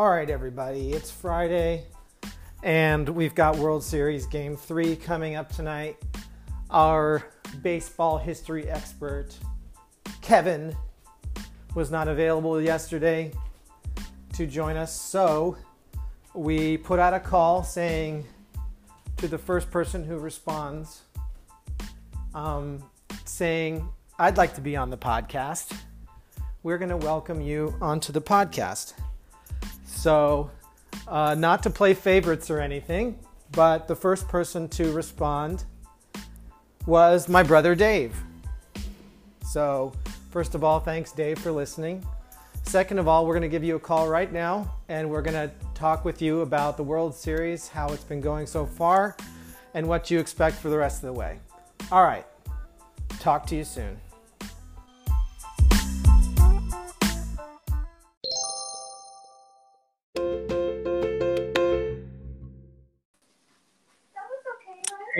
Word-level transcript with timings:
All 0.00 0.08
right, 0.08 0.30
everybody, 0.30 0.92
it's 0.92 1.10
Friday, 1.10 1.84
and 2.62 3.06
we've 3.06 3.34
got 3.34 3.58
World 3.58 3.84
Series 3.84 4.24
Game 4.24 4.56
3 4.56 4.96
coming 4.96 5.36
up 5.36 5.52
tonight. 5.52 5.98
Our 6.70 7.22
baseball 7.60 8.16
history 8.16 8.66
expert, 8.66 9.36
Kevin, 10.22 10.74
was 11.74 11.90
not 11.90 12.08
available 12.08 12.62
yesterday 12.62 13.30
to 14.32 14.46
join 14.46 14.78
us, 14.78 14.98
so 14.98 15.58
we 16.32 16.78
put 16.78 16.98
out 16.98 17.12
a 17.12 17.20
call 17.20 17.62
saying 17.62 18.24
to 19.18 19.28
the 19.28 19.36
first 19.36 19.70
person 19.70 20.02
who 20.02 20.16
responds, 20.16 21.02
um, 22.34 22.82
saying, 23.26 23.86
I'd 24.18 24.38
like 24.38 24.54
to 24.54 24.62
be 24.62 24.76
on 24.76 24.88
the 24.88 24.96
podcast. 24.96 25.76
We're 26.62 26.78
going 26.78 26.88
to 26.88 26.96
welcome 26.96 27.42
you 27.42 27.76
onto 27.82 28.14
the 28.14 28.22
podcast. 28.22 28.94
So, 30.00 30.50
uh, 31.06 31.34
not 31.34 31.62
to 31.64 31.68
play 31.70 31.92
favorites 31.92 32.50
or 32.50 32.58
anything, 32.58 33.18
but 33.52 33.86
the 33.86 33.94
first 33.94 34.28
person 34.28 34.66
to 34.68 34.92
respond 34.92 35.64
was 36.86 37.28
my 37.28 37.42
brother 37.42 37.74
Dave. 37.74 38.16
So, 39.44 39.92
first 40.30 40.54
of 40.54 40.64
all, 40.64 40.80
thanks, 40.80 41.12
Dave, 41.12 41.38
for 41.38 41.52
listening. 41.52 42.02
Second 42.62 42.98
of 42.98 43.08
all, 43.08 43.26
we're 43.26 43.34
going 43.34 43.42
to 43.42 43.48
give 43.48 43.62
you 43.62 43.76
a 43.76 43.80
call 43.80 44.08
right 44.08 44.32
now 44.32 44.72
and 44.88 45.10
we're 45.10 45.20
going 45.20 45.34
to 45.34 45.54
talk 45.74 46.06
with 46.06 46.22
you 46.22 46.40
about 46.40 46.78
the 46.78 46.82
World 46.82 47.14
Series, 47.14 47.68
how 47.68 47.88
it's 47.90 48.04
been 48.04 48.22
going 48.22 48.46
so 48.46 48.64
far, 48.64 49.14
and 49.74 49.86
what 49.86 50.10
you 50.10 50.18
expect 50.18 50.56
for 50.56 50.70
the 50.70 50.78
rest 50.78 51.02
of 51.02 51.08
the 51.08 51.12
way. 51.12 51.38
All 51.92 52.04
right, 52.04 52.24
talk 53.18 53.44
to 53.48 53.56
you 53.56 53.64
soon. 53.64 54.00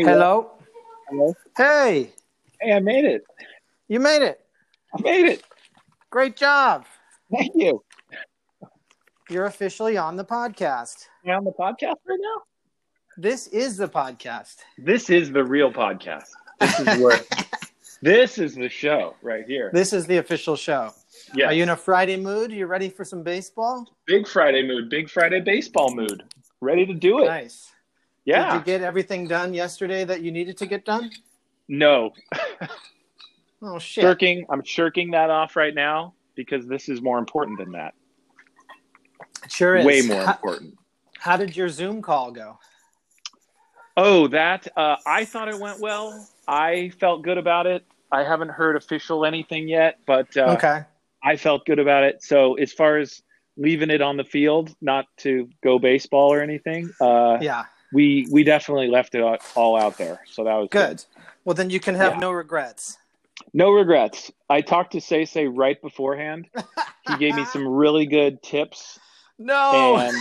Hello. 0.04 0.52
Hello. 1.08 1.34
Hey, 1.56 2.12
Hey, 2.60 2.72
I 2.72 2.80
made 2.80 3.04
it. 3.04 3.24
you 3.88 4.00
made 4.00 4.22
it. 4.22 4.40
I 4.96 5.00
made 5.02 5.26
it. 5.26 5.42
Great 6.10 6.36
job. 6.36 6.84
Thank 7.32 7.52
you. 7.54 7.82
You're 9.28 9.46
officially 9.46 9.96
on 9.96 10.16
the 10.16 10.24
podcast. 10.24 11.06
You 11.24 11.32
on 11.32 11.44
the 11.44 11.52
podcast 11.52 11.96
right 12.06 12.18
now? 12.20 12.42
This 13.16 13.46
is 13.48 13.76
the 13.76 13.88
podcast. 13.88 14.56
This 14.78 15.10
is 15.10 15.30
the 15.30 15.44
real 15.44 15.72
podcast. 15.72 16.28
This 16.60 16.80
is 16.80 16.98
where. 17.00 17.20
this 18.02 18.38
is 18.38 18.54
the 18.54 18.68
show 18.68 19.14
right 19.22 19.44
here. 19.46 19.70
This 19.72 19.92
is 19.92 20.06
the 20.06 20.16
official 20.16 20.56
show. 20.56 20.92
Yeah. 21.34 21.46
Are 21.46 21.52
you 21.52 21.62
in 21.62 21.68
a 21.68 21.76
Friday 21.76 22.16
mood? 22.16 22.50
You 22.50 22.66
ready 22.66 22.88
for 22.88 23.04
some 23.04 23.22
baseball? 23.22 23.86
big 24.06 24.26
Friday 24.26 24.66
mood? 24.66 24.90
Big 24.90 25.08
Friday 25.08 25.40
baseball 25.40 25.94
mood. 25.94 26.24
Ready 26.60 26.86
to 26.86 26.94
do 26.94 27.22
it? 27.22 27.26
Nice. 27.26 27.70
Yeah. 28.30 28.52
Did 28.52 28.58
you 28.58 28.64
get 28.64 28.82
everything 28.82 29.26
done 29.26 29.52
yesterday 29.54 30.04
that 30.04 30.22
you 30.22 30.30
needed 30.30 30.56
to 30.58 30.66
get 30.66 30.84
done? 30.84 31.10
no. 31.68 32.12
Oh 33.62 33.78
shit. 33.78 34.00
Shirking. 34.00 34.46
I'm 34.48 34.64
shirking 34.64 35.10
that 35.10 35.28
off 35.28 35.54
right 35.54 35.74
now 35.74 36.14
because 36.34 36.66
this 36.66 36.88
is 36.88 37.02
more 37.02 37.18
important 37.18 37.58
than 37.58 37.72
that. 37.72 37.92
It 39.44 39.52
sure 39.52 39.76
is. 39.76 39.84
Way 39.84 40.00
more 40.00 40.22
How, 40.24 40.32
important. 40.32 40.78
how 41.18 41.36
did 41.36 41.54
your 41.54 41.68
Zoom 41.68 42.00
call 42.00 42.30
go? 42.32 42.58
Oh, 43.98 44.28
that. 44.28 44.66
Uh, 44.74 44.96
I 45.06 45.26
thought 45.26 45.48
it 45.48 45.58
went 45.58 45.78
well. 45.78 46.26
I 46.48 46.88
felt 47.00 47.20
good 47.22 47.36
about 47.36 47.66
it. 47.66 47.84
I 48.10 48.24
haven't 48.24 48.50
heard 48.50 48.76
official 48.76 49.26
anything 49.26 49.68
yet, 49.68 49.98
but 50.06 50.34
uh, 50.38 50.54
okay. 50.56 50.84
I 51.22 51.36
felt 51.36 51.66
good 51.66 51.78
about 51.78 52.02
it. 52.04 52.22
So 52.22 52.54
as 52.54 52.72
far 52.72 52.96
as 52.96 53.20
leaving 53.58 53.90
it 53.90 54.00
on 54.00 54.16
the 54.16 54.24
field, 54.24 54.74
not 54.80 55.04
to 55.18 55.50
go 55.62 55.78
baseball 55.78 56.32
or 56.32 56.40
anything, 56.40 56.90
uh, 56.98 57.36
Yeah. 57.42 57.64
We 57.92 58.26
we 58.30 58.44
definitely 58.44 58.88
left 58.88 59.14
it 59.14 59.22
all 59.56 59.76
out 59.76 59.96
there. 59.98 60.20
So 60.30 60.44
that 60.44 60.54
was 60.54 60.68
Good. 60.70 61.04
Well, 61.44 61.54
then 61.54 61.70
you 61.70 61.80
can 61.80 61.94
have 61.94 62.14
Yeah. 62.14 62.18
no 62.20 62.30
regrets. 62.32 62.98
No 63.54 63.70
regrets. 63.70 64.30
I 64.50 64.60
talked 64.60 64.92
to 64.92 65.00
Say 65.00 65.24
Say 65.24 65.46
right 65.46 65.80
beforehand. 65.80 66.48
He 67.08 67.16
gave 67.16 67.34
me 67.34 67.44
some 67.46 67.66
really 67.66 68.06
good 68.06 68.40
tips, 68.42 69.00
No. 69.38 69.96
and 69.96 70.16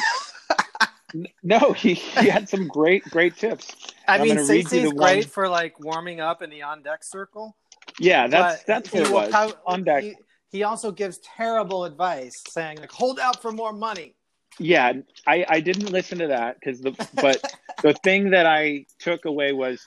no, 1.44 1.74
he, 1.74 1.94
he 1.94 2.28
had 2.30 2.48
some 2.50 2.68
great 2.68 3.04
great 3.04 3.36
tips. 3.36 3.76
I 4.08 4.16
I'm 4.16 4.22
mean, 4.22 4.36
gonna 4.38 4.48
read 4.48 4.56
you 4.56 4.62
Stacey's 4.64 4.90
the 4.90 4.96
great 4.96 5.26
one- 5.26 5.30
for 5.30 5.48
like 5.50 5.80
warming 5.80 6.20
up 6.20 6.42
in 6.42 6.50
the 6.50 6.64
on 6.64 6.82
deck 6.82 7.04
circle. 7.04 7.56
Yeah, 8.00 8.28
that's 8.28 8.64
that's 8.64 8.92
what 8.94 9.04
it 9.04 9.12
was 9.12 9.54
on 9.68 9.84
deck. 9.84 10.04
He, 10.04 10.16
he 10.52 10.64
also 10.64 10.92
gives 10.92 11.20
terrible 11.20 11.84
advice, 11.84 12.42
saying 12.50 12.78
like, 12.80 12.92
"Hold 12.92 13.20
out 13.20 13.40
for 13.42 13.52
more 13.52 13.74
money." 13.74 14.16
Yeah, 14.58 14.94
I, 15.28 15.46
I 15.48 15.60
didn't 15.60 15.92
listen 15.92 16.20
to 16.20 16.28
that 16.28 16.60
because 16.60 16.82
the 16.82 16.92
but 17.16 17.42
the 17.82 17.94
thing 17.94 18.32
that 18.32 18.46
I 18.46 18.86
took 19.00 19.26
away 19.26 19.54
was 19.54 19.86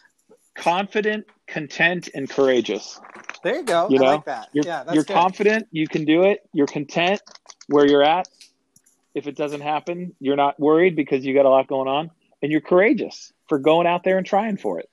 confident, 0.54 1.26
content, 1.46 2.08
and 2.14 2.28
courageous. 2.28 3.00
There 3.42 3.56
you 3.56 3.64
go. 3.64 3.88
You 3.90 3.98
I 3.98 4.00
know, 4.00 4.06
like 4.06 4.24
that. 4.26 4.48
You're, 4.52 4.64
yeah, 4.64 4.84
that's 4.84 4.94
you're 4.94 5.04
good. 5.04 5.14
confident, 5.14 5.68
you 5.72 5.88
can 5.88 6.04
do 6.04 6.22
it. 6.24 6.48
You're 6.52 6.66
content 6.66 7.20
where 7.68 7.86
you're 7.86 8.04
at. 8.04 8.28
If 9.14 9.26
it 9.26 9.36
doesn't 9.36 9.60
happen, 9.60 10.14
you're 10.20 10.36
not 10.36 10.58
worried 10.58 10.96
because 10.96 11.24
you 11.24 11.34
got 11.34 11.44
a 11.44 11.50
lot 11.50 11.66
going 11.66 11.88
on, 11.88 12.10
and 12.40 12.50
you're 12.50 12.62
courageous 12.62 13.32
for 13.48 13.58
going 13.58 13.86
out 13.86 14.04
there 14.04 14.16
and 14.16 14.26
trying 14.26 14.56
for 14.56 14.78
it. 14.78 14.88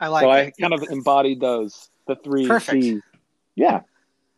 I 0.00 0.08
like 0.08 0.22
so 0.22 0.32
it. 0.32 0.34
I 0.34 0.50
kind 0.60 0.74
of 0.74 0.82
embodied 0.90 1.40
those, 1.40 1.90
the 2.08 2.16
three 2.16 2.48
Perfect. 2.48 2.82
C's. 2.82 3.02
Yeah, 3.54 3.82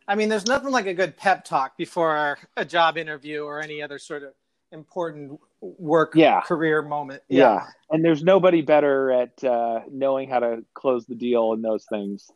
I 0.07 0.15
mean, 0.15 0.29
there's 0.29 0.45
nothing 0.45 0.71
like 0.71 0.85
a 0.87 0.93
good 0.93 1.15
pep 1.17 1.45
talk 1.45 1.77
before 1.77 2.37
a 2.57 2.65
job 2.65 2.97
interview 2.97 3.43
or 3.43 3.61
any 3.61 3.81
other 3.81 3.97
sort 3.97 4.23
of 4.23 4.33
important 4.73 5.39
work 5.61 6.13
Yeah. 6.15 6.41
career 6.41 6.81
moment. 6.81 7.23
yeah, 7.29 7.67
And 7.89 8.03
there's 8.03 8.23
nobody 8.23 8.61
better 8.61 9.11
at 9.11 9.43
uh, 9.43 9.81
knowing 9.89 10.29
how 10.29 10.39
to 10.39 10.65
close 10.73 11.05
the 11.05 11.15
deal 11.15 11.53
and 11.53 11.63
those 11.63 11.85
things 11.85 12.29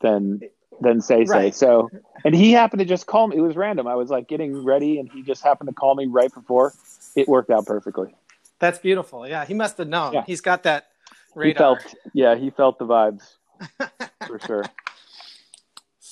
than 0.00 0.40
than 0.82 1.00
say 1.00 1.24
say. 1.24 1.32
Right. 1.32 1.54
So, 1.54 1.88
and 2.24 2.34
he 2.34 2.52
happened 2.52 2.80
to 2.80 2.84
just 2.84 3.06
call 3.06 3.28
me. 3.28 3.36
It 3.36 3.40
was 3.40 3.56
random. 3.56 3.86
I 3.86 3.94
was 3.94 4.10
like 4.10 4.28
getting 4.28 4.62
ready, 4.62 4.98
and 4.98 5.10
he 5.10 5.22
just 5.22 5.42
happened 5.42 5.68
to 5.68 5.74
call 5.74 5.94
me 5.94 6.04
right 6.06 6.32
before. 6.34 6.74
It 7.14 7.28
worked 7.28 7.50
out 7.50 7.64
perfectly. 7.64 8.14
That's 8.58 8.78
beautiful. 8.78 9.26
Yeah, 9.26 9.46
he 9.46 9.54
must 9.54 9.78
have 9.78 9.88
known. 9.88 10.12
Yeah. 10.12 10.24
He's 10.26 10.42
got 10.42 10.64
that 10.64 10.88
He 11.32 11.40
radar. 11.40 11.76
felt, 11.78 11.94
yeah, 12.12 12.34
he 12.34 12.50
felt 12.50 12.78
the 12.78 12.84
vibes 12.86 13.36
for 14.26 14.38
sure. 14.40 14.64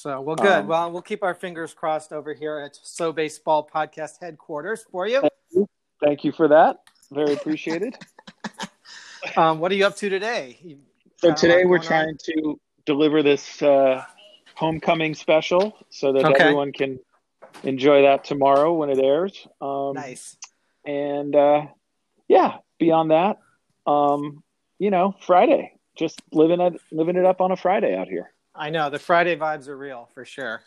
So, 0.04 0.20
well, 0.20 0.36
good. 0.36 0.46
Um, 0.46 0.66
well, 0.66 0.92
we'll 0.92 1.00
keep 1.00 1.22
our 1.22 1.32
fingers 1.34 1.72
crossed 1.72 2.12
over 2.12 2.34
here 2.34 2.58
at 2.58 2.76
So 2.82 3.10
Baseball 3.10 3.66
Podcast 3.74 4.20
headquarters 4.20 4.84
for 4.92 5.08
you. 5.08 5.26
Thank 6.04 6.24
you 6.24 6.30
for 6.30 6.46
that. 6.48 6.76
Very 7.10 7.32
appreciated. 7.32 7.96
Um, 9.38 9.58
what 9.58 9.72
are 9.72 9.74
you 9.74 9.86
up 9.86 9.96
to 9.96 10.10
today? 10.10 10.58
You 10.62 10.76
So 11.16 11.32
today 11.34 11.64
we're 11.64 11.78
trying 11.78 12.10
on? 12.10 12.18
to 12.24 12.60
deliver 12.84 13.22
this 13.22 13.62
uh, 13.62 14.04
homecoming 14.54 15.14
special 15.14 15.74
so 15.88 16.12
that 16.12 16.26
Okay. 16.26 16.44
everyone 16.44 16.72
can 16.72 17.00
enjoy 17.62 18.02
that 18.02 18.24
tomorrow 18.24 18.74
when 18.74 18.90
it 18.90 18.98
airs. 18.98 19.48
Um, 19.62 19.94
Nice. 19.94 20.36
and 20.84 21.34
uh, 21.34 21.62
yeah, 22.28 22.58
beyond 22.78 23.12
that, 23.12 23.38
um, 23.86 24.44
you 24.78 24.90
know, 24.90 25.14
Friday, 25.22 25.72
just 25.96 26.20
living 26.30 26.60
it, 26.60 26.74
living 26.92 27.16
it 27.16 27.24
up 27.24 27.40
on 27.40 27.50
a 27.50 27.56
Friday 27.56 27.96
out 27.96 28.08
here. 28.08 28.33
I 28.54 28.70
know 28.70 28.88
the 28.90 28.98
Friday 28.98 29.36
vibes 29.36 29.68
are 29.68 29.76
real 29.76 30.08
for 30.14 30.24
sure. 30.24 30.62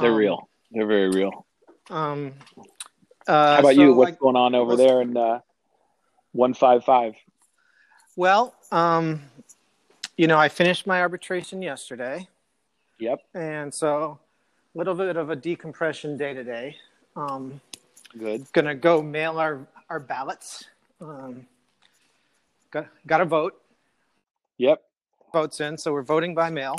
They're 0.00 0.10
Um, 0.10 0.16
real. 0.16 0.48
They're 0.70 0.86
very 0.86 1.10
real. 1.10 1.46
Um, 1.90 2.34
uh, 3.26 3.54
How 3.54 3.60
about 3.60 3.74
so, 3.74 3.80
you? 3.82 3.94
What's 3.94 4.12
like, 4.12 4.18
going 4.18 4.36
on 4.36 4.54
over 4.54 4.76
there 4.76 5.00
in 5.02 5.16
uh, 5.16 5.40
one 6.32 6.54
five 6.54 6.84
five? 6.84 7.14
well, 8.16 8.54
um, 8.72 9.22
you 10.16 10.26
know, 10.26 10.38
I 10.38 10.48
finished 10.48 10.86
my 10.86 11.00
arbitration 11.00 11.62
yesterday, 11.62 12.28
Yep. 12.98 13.20
and 13.34 13.72
so 13.72 14.18
a 14.74 14.78
little 14.78 14.94
bit 14.94 15.16
of 15.16 15.30
a 15.30 15.36
decompression 15.36 16.16
day 16.16 16.34
today. 16.34 16.76
Um, 17.16 17.60
Good. 18.18 18.46
gonna 18.52 18.74
go 18.74 19.02
mail 19.02 19.38
our 19.38 19.66
our 19.88 20.00
ballots. 20.00 20.64
Um, 21.00 21.46
got 22.70 22.88
got 23.06 23.18
to 23.18 23.24
vote. 23.24 23.60
Yep. 24.58 24.82
Votes 25.32 25.60
in, 25.60 25.78
so 25.78 25.92
we're 25.92 26.02
voting 26.02 26.34
by 26.34 26.50
mail. 26.50 26.76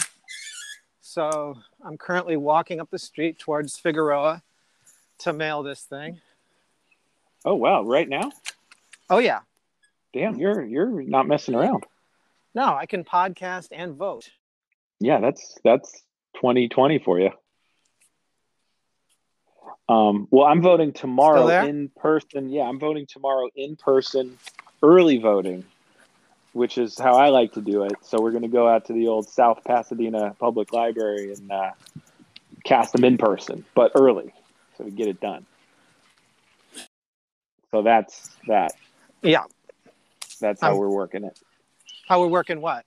So 1.01 1.55
I'm 1.83 1.97
currently 1.97 2.37
walking 2.37 2.79
up 2.79 2.89
the 2.91 2.99
street 2.99 3.39
towards 3.39 3.77
Figueroa 3.77 4.43
to 5.19 5.33
mail 5.33 5.63
this 5.63 5.81
thing. 5.81 6.21
Oh 7.45 7.55
wow! 7.55 7.83
Right 7.83 8.07
now, 8.07 8.31
Oh 9.09 9.17
yeah, 9.17 9.39
damn, 10.13 10.35
you're 10.35 10.63
you're 10.63 11.01
not 11.01 11.27
messing 11.27 11.55
around. 11.55 11.83
no, 12.53 12.75
I 12.75 12.85
can 12.85 13.03
podcast 13.03 13.69
and 13.71 13.95
vote. 13.95 14.29
Yeah, 14.99 15.19
that's 15.19 15.57
that's 15.63 15.91
2020 16.35 16.99
for 16.99 17.19
you. 17.19 17.31
Um, 19.89 20.27
well, 20.31 20.45
I'm 20.45 20.61
voting 20.61 20.93
tomorrow 20.93 21.47
in 21.65 21.89
person. 21.89 22.49
Yeah, 22.49 22.63
I'm 22.63 22.79
voting 22.79 23.05
tomorrow 23.07 23.49
in 23.55 23.75
person, 23.75 24.37
early 24.81 25.17
voting, 25.17 25.65
which 26.53 26.77
is 26.77 26.97
how 26.97 27.15
I 27.15 27.29
like 27.29 27.53
to 27.53 27.61
do 27.61 27.83
it. 27.83 27.93
So 28.03 28.21
we're 28.21 28.31
going 28.31 28.43
to 28.43 28.47
go 28.47 28.67
out 28.67 28.85
to 28.85 28.93
the 28.93 29.07
old 29.07 29.27
South 29.27 29.63
Pasadena 29.65 30.35
Public 30.39 30.71
Library 30.71 31.33
and 31.33 31.51
uh, 31.51 31.71
cast 32.63 32.93
them 32.93 33.03
in 33.03 33.17
person, 33.17 33.65
but 33.75 33.91
early, 33.95 34.33
so 34.77 34.85
we 34.85 34.91
get 34.91 35.07
it 35.07 35.19
done. 35.19 35.45
So 37.71 37.81
that's 37.81 38.29
that. 38.47 38.73
Yeah. 39.21 39.43
That's 40.39 40.61
how 40.61 40.73
Um, 40.73 40.77
we're 40.77 40.89
working 40.89 41.23
it. 41.23 41.37
How 42.07 42.19
we're 42.21 42.27
working 42.27 42.61
what? 42.61 42.85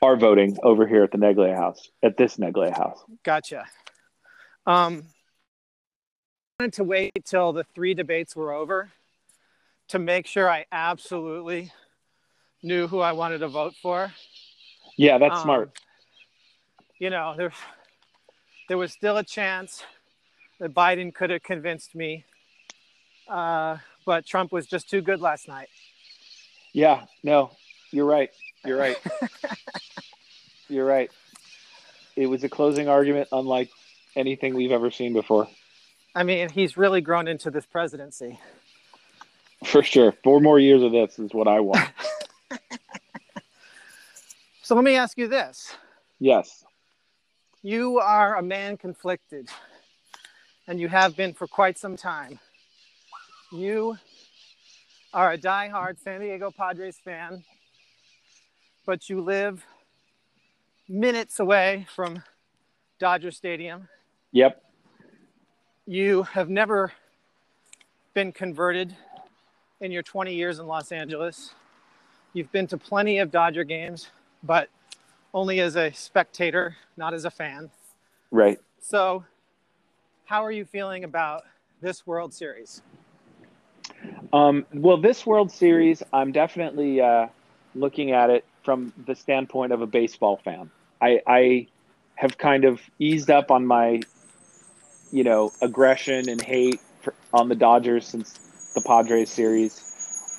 Our 0.00 0.16
voting 0.16 0.56
over 0.62 0.86
here 0.86 1.02
at 1.02 1.10
the 1.10 1.18
Neglia 1.18 1.54
House, 1.56 1.90
at 2.02 2.16
this 2.16 2.36
Neglia 2.36 2.74
House. 2.76 2.98
Gotcha. 3.24 3.66
Um, 4.66 5.04
I 6.60 6.64
wanted 6.64 6.74
to 6.74 6.84
wait 6.84 7.24
till 7.24 7.52
the 7.52 7.64
three 7.74 7.94
debates 7.94 8.36
were 8.36 8.52
over 8.52 8.90
to 9.88 9.98
make 9.98 10.26
sure 10.26 10.48
I 10.48 10.66
absolutely 10.70 11.72
knew 12.62 12.86
who 12.88 13.00
I 13.00 13.12
wanted 13.12 13.38
to 13.38 13.48
vote 13.48 13.74
for. 13.80 14.12
Yeah, 14.96 15.18
that's 15.18 15.36
Um, 15.36 15.42
smart. 15.42 15.70
You 16.98 17.10
know, 17.10 17.34
there, 17.36 17.52
there 18.68 18.78
was 18.78 18.92
still 18.92 19.16
a 19.16 19.24
chance 19.24 19.84
that 20.58 20.74
Biden 20.74 21.14
could 21.14 21.30
have 21.30 21.42
convinced 21.42 21.94
me, 21.94 22.24
uh, 23.28 23.76
but 24.04 24.26
Trump 24.26 24.50
was 24.50 24.66
just 24.66 24.90
too 24.90 25.00
good 25.00 25.20
last 25.20 25.46
night. 25.46 25.68
Yeah, 26.72 27.06
no, 27.22 27.52
you're 27.92 28.04
right. 28.06 28.30
You're 28.64 28.78
right. 28.78 28.96
you're 30.68 30.84
right. 30.84 31.10
It 32.16 32.26
was 32.26 32.42
a 32.42 32.48
closing 32.48 32.88
argument 32.88 33.28
unlike 33.30 33.70
anything 34.16 34.54
we've 34.54 34.72
ever 34.72 34.90
seen 34.90 35.12
before. 35.12 35.48
I 36.14 36.24
mean, 36.24 36.48
he's 36.48 36.76
really 36.76 37.00
grown 37.00 37.28
into 37.28 37.50
this 37.50 37.64
presidency. 37.64 38.40
For 39.64 39.84
sure. 39.84 40.12
Four 40.24 40.40
more 40.40 40.58
years 40.58 40.82
of 40.82 40.90
this 40.90 41.18
is 41.20 41.32
what 41.32 41.46
I 41.46 41.60
want. 41.60 41.88
So 44.68 44.74
let 44.74 44.84
me 44.84 44.96
ask 44.96 45.16
you 45.16 45.28
this. 45.28 45.74
yes. 46.18 46.62
You 47.62 48.00
are 48.00 48.36
a 48.36 48.42
man 48.42 48.76
conflicted, 48.76 49.48
and 50.66 50.78
you 50.78 50.88
have 50.88 51.16
been 51.16 51.32
for 51.32 51.46
quite 51.46 51.78
some 51.78 51.96
time. 51.96 52.38
You 53.50 53.96
are 55.14 55.32
a 55.32 55.38
diehard 55.38 55.98
San 55.98 56.20
Diego 56.20 56.50
Padres 56.50 56.98
fan, 57.02 57.44
but 58.84 59.08
you 59.08 59.22
live 59.22 59.64
minutes 60.86 61.40
away 61.40 61.86
from 61.94 62.22
Dodger 62.98 63.30
Stadium. 63.30 63.88
Yep. 64.32 64.62
You 65.86 66.24
have 66.24 66.50
never 66.50 66.92
been 68.12 68.32
converted 68.32 68.94
in 69.80 69.92
your 69.92 70.02
20 70.02 70.34
years 70.34 70.58
in 70.58 70.66
Los 70.66 70.92
Angeles. 70.92 71.54
You've 72.34 72.52
been 72.52 72.66
to 72.66 72.76
plenty 72.76 73.16
of 73.16 73.30
Dodger 73.30 73.64
games, 73.64 74.08
but 74.42 74.68
only 75.34 75.60
as 75.60 75.76
a 75.76 75.92
spectator, 75.92 76.76
not 76.96 77.14
as 77.14 77.24
a 77.24 77.30
fan. 77.30 77.70
Right. 78.30 78.58
So, 78.80 79.24
how 80.24 80.44
are 80.44 80.52
you 80.52 80.64
feeling 80.64 81.04
about 81.04 81.42
this 81.80 82.06
World 82.06 82.32
Series? 82.32 82.82
Um, 84.32 84.66
well, 84.72 84.98
this 84.98 85.24
World 85.26 85.50
Series, 85.50 86.02
I'm 86.12 86.32
definitely 86.32 87.00
uh, 87.00 87.28
looking 87.74 88.12
at 88.12 88.30
it 88.30 88.44
from 88.62 88.92
the 89.06 89.14
standpoint 89.14 89.72
of 89.72 89.80
a 89.80 89.86
baseball 89.86 90.36
fan. 90.44 90.70
I, 91.00 91.22
I 91.26 91.66
have 92.16 92.36
kind 92.36 92.64
of 92.64 92.80
eased 92.98 93.30
up 93.30 93.50
on 93.50 93.66
my, 93.66 94.00
you 95.10 95.24
know, 95.24 95.52
aggression 95.62 96.28
and 96.28 96.40
hate 96.40 96.80
for, 97.02 97.14
on 97.32 97.48
the 97.48 97.54
Dodgers 97.54 98.06
since 98.06 98.38
the 98.74 98.80
Padres 98.80 99.30
series. 99.30 99.80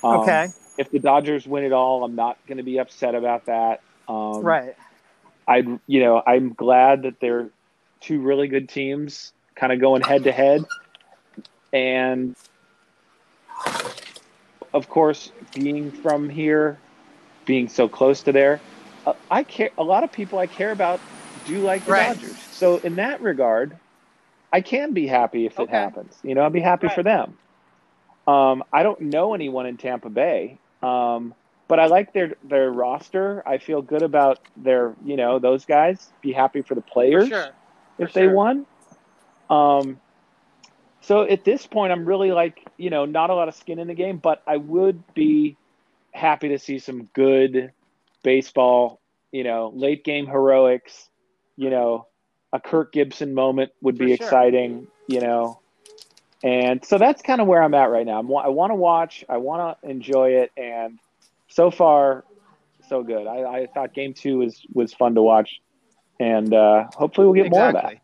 Um, 0.04 0.20
okay, 0.20 0.48
If 0.78 0.90
the 0.90 0.98
Dodgers 0.98 1.46
win 1.46 1.64
it 1.64 1.72
all, 1.72 2.04
I'm 2.04 2.14
not 2.14 2.38
going 2.46 2.58
to 2.58 2.64
be 2.64 2.78
upset 2.78 3.14
about 3.14 3.46
that. 3.46 3.80
Um, 4.10 4.44
right. 4.44 4.74
I, 5.46 5.62
you 5.86 6.00
know, 6.00 6.20
I'm 6.26 6.52
glad 6.52 7.02
that 7.02 7.20
they're 7.20 7.50
two 8.00 8.20
really 8.20 8.48
good 8.48 8.68
teams, 8.68 9.32
kind 9.54 9.72
of 9.72 9.80
going 9.80 10.02
head 10.02 10.24
to 10.24 10.32
head, 10.32 10.64
and 11.72 12.34
of 14.74 14.88
course, 14.88 15.30
being 15.54 15.92
from 15.92 16.28
here, 16.28 16.78
being 17.46 17.68
so 17.68 17.88
close 17.88 18.22
to 18.22 18.32
there, 18.32 18.60
uh, 19.06 19.12
I 19.30 19.44
care. 19.44 19.70
A 19.78 19.84
lot 19.84 20.02
of 20.02 20.10
people 20.10 20.38
I 20.38 20.46
care 20.46 20.72
about 20.72 21.00
do 21.46 21.60
like 21.60 21.84
the 21.84 21.92
Right. 21.92 22.08
Dodgers. 22.08 22.36
So 22.50 22.78
in 22.78 22.96
that 22.96 23.22
regard, 23.22 23.76
I 24.52 24.60
can 24.60 24.92
be 24.92 25.06
happy 25.06 25.46
if 25.46 25.60
it 25.60 25.70
happens. 25.70 26.16
You 26.24 26.34
know, 26.34 26.44
I'd 26.44 26.52
be 26.52 26.60
happy 26.60 26.88
for 26.88 27.04
them. 27.04 27.38
Um, 28.26 28.64
I 28.72 28.82
don't 28.82 29.00
know 29.02 29.34
anyone 29.34 29.66
in 29.66 29.76
Tampa 29.76 30.08
Bay, 30.08 30.58
um, 30.82 31.34
but 31.70 31.78
I 31.78 31.86
like 31.86 32.12
their 32.12 32.34
their 32.42 32.70
roster. 32.72 33.42
I 33.46 33.58
feel 33.58 33.80
good 33.80 34.02
about 34.02 34.40
their, 34.56 34.96
you 35.04 35.16
know, 35.16 35.38
those 35.38 35.64
guys. 35.64 36.12
Be 36.20 36.32
happy 36.32 36.62
for 36.62 36.74
the 36.74 36.82
For 37.10 37.20
players 37.20 37.30
sure. 37.30 37.54
if 37.98 38.08
For 38.08 38.08
they 38.12 38.26
sure. 38.26 38.28
won. 38.28 38.66
Um, 39.48 40.00
so 41.00 41.22
at 41.22 41.44
this 41.44 41.66
point, 41.66 41.92
I'm 41.92 42.04
really 42.04 42.32
like, 42.32 42.58
you 42.76 42.90
know, 42.90 43.06
not 43.06 43.30
a 43.30 43.34
lot 43.34 43.48
of 43.48 43.54
skin 43.54 43.78
in 43.78 43.88
the 43.88 43.94
game, 43.94 44.18
but 44.18 44.42
I 44.46 44.56
would 44.56 45.14
be 45.14 45.56
happy 46.12 46.48
to 46.48 46.58
see 46.58 46.78
some 46.78 47.04
good 47.14 47.72
baseball, 48.22 49.00
you 49.32 49.44
know, 49.44 49.72
late 49.74 50.04
game 50.04 50.26
heroics, 50.26 51.08
you 51.56 51.70
know, 51.70 52.08
a 52.52 52.60
Kirk 52.60 52.92
Gibson 52.92 53.34
moment 53.34 53.72
would 53.80 53.98
be 53.98 54.12
For 54.12 54.16
sure. 54.16 54.26
exciting, 54.26 54.88
you 55.06 55.20
know. 55.20 55.60
And 56.42 56.84
so 56.84 56.98
that's 56.98 57.22
kind 57.22 57.40
of 57.40 57.46
where 57.46 57.62
I'm 57.62 57.74
at 57.74 57.90
right 57.90 58.06
now. 58.06 58.18
I'm, 58.18 58.26
I 58.36 58.48
want 58.48 58.70
to 58.70 58.74
watch, 58.76 59.24
I 59.28 59.38
want 59.38 59.78
to 59.82 59.88
enjoy 59.88 60.30
it, 60.30 60.52
and 60.56 60.98
so 61.50 61.70
far, 61.70 62.24
so 62.88 63.02
good. 63.02 63.26
I, 63.26 63.62
I 63.62 63.66
thought 63.66 63.92
Game 63.92 64.14
Two 64.14 64.38
was 64.38 64.62
was 64.72 64.94
fun 64.94 65.14
to 65.16 65.22
watch, 65.22 65.60
and 66.18 66.54
uh, 66.54 66.86
hopefully 66.96 67.26
we'll 67.26 67.34
get 67.34 67.50
more 67.50 67.68
of 67.68 67.74
that. 67.74 67.96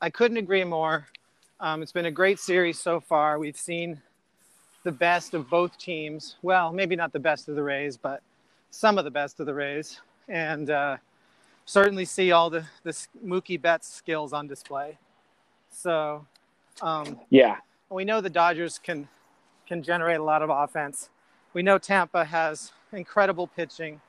I 0.00 0.10
couldn't 0.10 0.36
agree 0.36 0.64
more. 0.64 1.06
Um, 1.60 1.82
it's 1.82 1.92
been 1.92 2.06
a 2.06 2.10
great 2.10 2.38
series 2.38 2.78
so 2.78 3.00
far. 3.00 3.38
We've 3.38 3.56
seen 3.56 4.00
the 4.84 4.92
best 4.92 5.34
of 5.34 5.48
both 5.48 5.76
teams. 5.78 6.36
Well, 6.42 6.72
maybe 6.72 6.94
not 6.94 7.12
the 7.12 7.18
best 7.18 7.48
of 7.48 7.56
the 7.56 7.62
Rays, 7.62 7.96
but 7.96 8.22
some 8.70 8.98
of 8.98 9.04
the 9.04 9.10
best 9.10 9.40
of 9.40 9.46
the 9.46 9.54
Rays, 9.54 10.00
and 10.28 10.70
uh, 10.70 10.96
certainly 11.64 12.04
see 12.04 12.32
all 12.32 12.50
the 12.50 12.64
the 12.82 12.92
Mookie 13.24 13.60
Betts 13.60 13.88
skills 13.92 14.32
on 14.32 14.46
display. 14.46 14.98
So 15.70 16.26
um, 16.82 17.18
Yeah, 17.30 17.56
we 17.90 18.04
know 18.04 18.20
the 18.20 18.30
Dodgers 18.30 18.78
can 18.78 19.08
can 19.66 19.82
generate 19.82 20.18
a 20.18 20.24
lot 20.24 20.42
of 20.42 20.50
offense. 20.50 21.10
We 21.54 21.62
know 21.62 21.78
Tampa 21.78 22.24
has 22.24 22.72
incredible 22.92 23.46
pitching, 23.46 24.00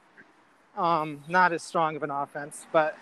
um, 0.78 1.24
not 1.28 1.54
as 1.54 1.64
strong 1.64 1.96
of 1.96 2.04
an 2.04 2.12
offense, 2.12 2.66
but 2.72 2.98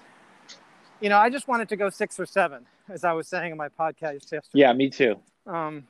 you 1.01 1.09
know, 1.09 1.17
I 1.17 1.29
just 1.29 1.47
wanted 1.47 1.69
to 1.69 1.75
go 1.75 1.89
six 1.89 2.19
or 2.19 2.25
seven, 2.25 2.65
as 2.89 3.03
I 3.03 3.13
was 3.13 3.27
saying 3.27 3.51
in 3.51 3.57
my 3.57 3.69
podcast 3.69 4.31
yesterday. 4.31 4.41
yeah, 4.53 4.73
me 4.73 4.89
too. 4.89 5.15
Um, 5.45 5.87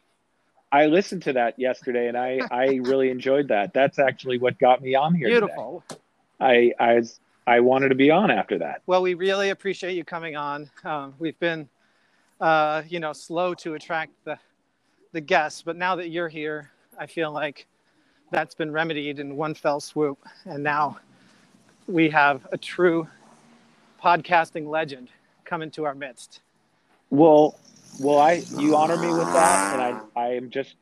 I 0.71 0.87
listened 0.87 1.23
to 1.23 1.33
that 1.33 1.57
yesterday, 1.57 2.07
and 2.07 2.17
I 2.17 2.39
I 2.51 2.79
really 2.83 3.09
enjoyed 3.17 3.47
that. 3.49 3.73
That's 3.73 3.99
actually 3.99 4.37
what 4.37 4.59
got 4.59 4.81
me 4.81 4.95
on 4.95 5.15
here. 5.15 5.27
today. 5.27 5.39
beautiful. 5.39 5.83
I 6.39 6.73
I 6.79 6.95
was 6.95 7.19
I 7.45 7.61
wanted 7.61 7.89
to 7.89 7.95
be 7.95 8.11
on 8.11 8.29
after 8.29 8.57
that. 8.59 8.81
Well, 8.85 9.01
we 9.01 9.13
really 9.13 9.49
appreciate 9.49 9.93
you 9.93 10.03
coming 10.03 10.35
on. 10.35 10.69
Um, 10.83 11.15
we've 11.17 11.39
been, 11.39 11.69
uh, 12.41 12.83
you 12.89 12.99
know, 12.99 13.13
slow 13.13 13.53
to 13.55 13.75
attract 13.75 14.11
the 14.25 14.37
the 15.13 15.21
guests, 15.21 15.61
but 15.61 15.77
now 15.77 15.95
that 15.95 16.09
you're 16.09 16.27
here, 16.27 16.71
I 16.99 17.05
feel 17.07 17.31
like 17.31 17.65
that's 18.31 18.55
been 18.55 18.71
remedied 18.71 19.19
in 19.19 19.35
one 19.35 19.53
fell 19.53 19.79
swoop, 19.79 20.19
and 20.45 20.63
now 20.63 20.97
we 21.87 22.09
have 22.09 22.47
a 22.51 22.57
true 22.57 23.07
podcasting 24.03 24.67
legend 24.67 25.09
come 25.45 25.61
into 25.61 25.85
our 25.85 25.95
midst. 25.95 26.41
Well, 27.09 27.57
well, 27.99 28.19
I 28.19 28.43
you 28.57 28.75
honor 28.75 28.97
me 28.97 29.07
with 29.07 29.27
that, 29.27 29.73
and 29.73 29.81
I 29.81 30.21
I 30.21 30.33
am 30.33 30.49
just 30.49 30.75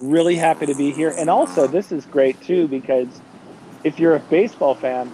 really 0.00 0.36
happy 0.36 0.66
to 0.66 0.74
be 0.74 0.92
here. 0.92 1.14
And 1.16 1.28
also, 1.30 1.66
this 1.66 1.90
is 1.90 2.06
great 2.06 2.40
too 2.42 2.68
because 2.68 3.08
if 3.84 3.98
you're 3.98 4.16
a 4.16 4.20
baseball 4.20 4.74
fan, 4.74 5.10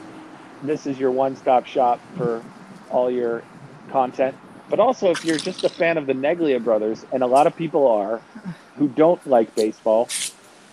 this 0.62 0.86
is 0.86 0.98
your 0.98 1.10
one-stop 1.10 1.66
shop 1.66 2.00
for 2.16 2.42
all 2.90 3.10
your 3.10 3.42
content. 3.90 4.36
But 4.68 4.80
also, 4.80 5.10
if 5.10 5.24
you're 5.24 5.38
just 5.38 5.62
a 5.64 5.68
fan 5.68 5.98
of 5.98 6.06
the 6.06 6.14
Neglia 6.14 6.62
brothers, 6.62 7.04
and 7.12 7.22
a 7.22 7.26
lot 7.26 7.46
of 7.46 7.54
people 7.54 7.86
are 7.86 8.20
who 8.76 8.88
don't 8.88 9.24
like 9.26 9.54
baseball, 9.54 10.08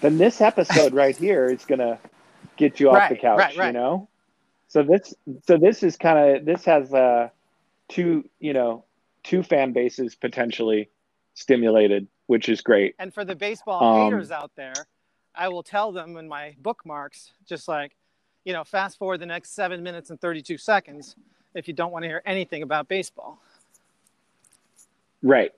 then 0.02 0.18
this 0.18 0.42
episode 0.42 0.94
right 0.94 1.16
here 1.16 1.46
is 1.50 1.66
gonna 1.66 2.00
get 2.58 2.80
you 2.80 2.90
off 2.90 3.10
the 3.10 3.16
couch. 3.16 3.58
right, 3.58 3.68
You 3.68 3.74
know. 3.74 4.08
So 4.68 4.84
this, 4.84 5.14
so 5.46 5.58
this 5.58 5.84
is 5.84 5.98
kind 5.98 6.38
of 6.38 6.46
this 6.46 6.64
has 6.66 6.94
uh, 6.94 7.30
two, 7.90 8.30
you 8.40 8.54
know, 8.54 8.86
two 9.24 9.44
fan 9.44 9.74
bases 9.74 10.16
potentially 10.16 10.90
stimulated, 11.34 12.08
which 12.28 12.50
is 12.50 12.62
great. 12.62 12.96
And 13.00 13.14
for 13.14 13.26
the 13.26 13.36
baseball 13.36 13.84
Um, 13.84 14.06
haters 14.06 14.32
out 14.32 14.52
there, 14.56 14.74
I 15.36 15.50
will 15.50 15.64
tell 15.64 15.92
them 15.92 16.18
in 16.18 16.28
my 16.28 16.56
bookmarks, 16.60 17.32
just 17.46 17.68
like, 17.68 17.96
you 18.46 18.54
know, 18.54 18.64
fast 18.64 18.98
forward 18.98 19.20
the 19.20 19.26
next 19.26 19.54
seven 19.54 19.84
minutes 19.84 20.10
and 20.10 20.20
32 20.20 20.58
seconds 20.58 21.16
if 21.54 21.68
you 21.68 21.74
don't 21.74 21.92
want 21.92 22.04
to 22.04 22.08
hear 22.08 22.22
anything 22.26 22.64
about 22.64 22.88
baseball. 22.88 23.40
Right. 25.22 25.52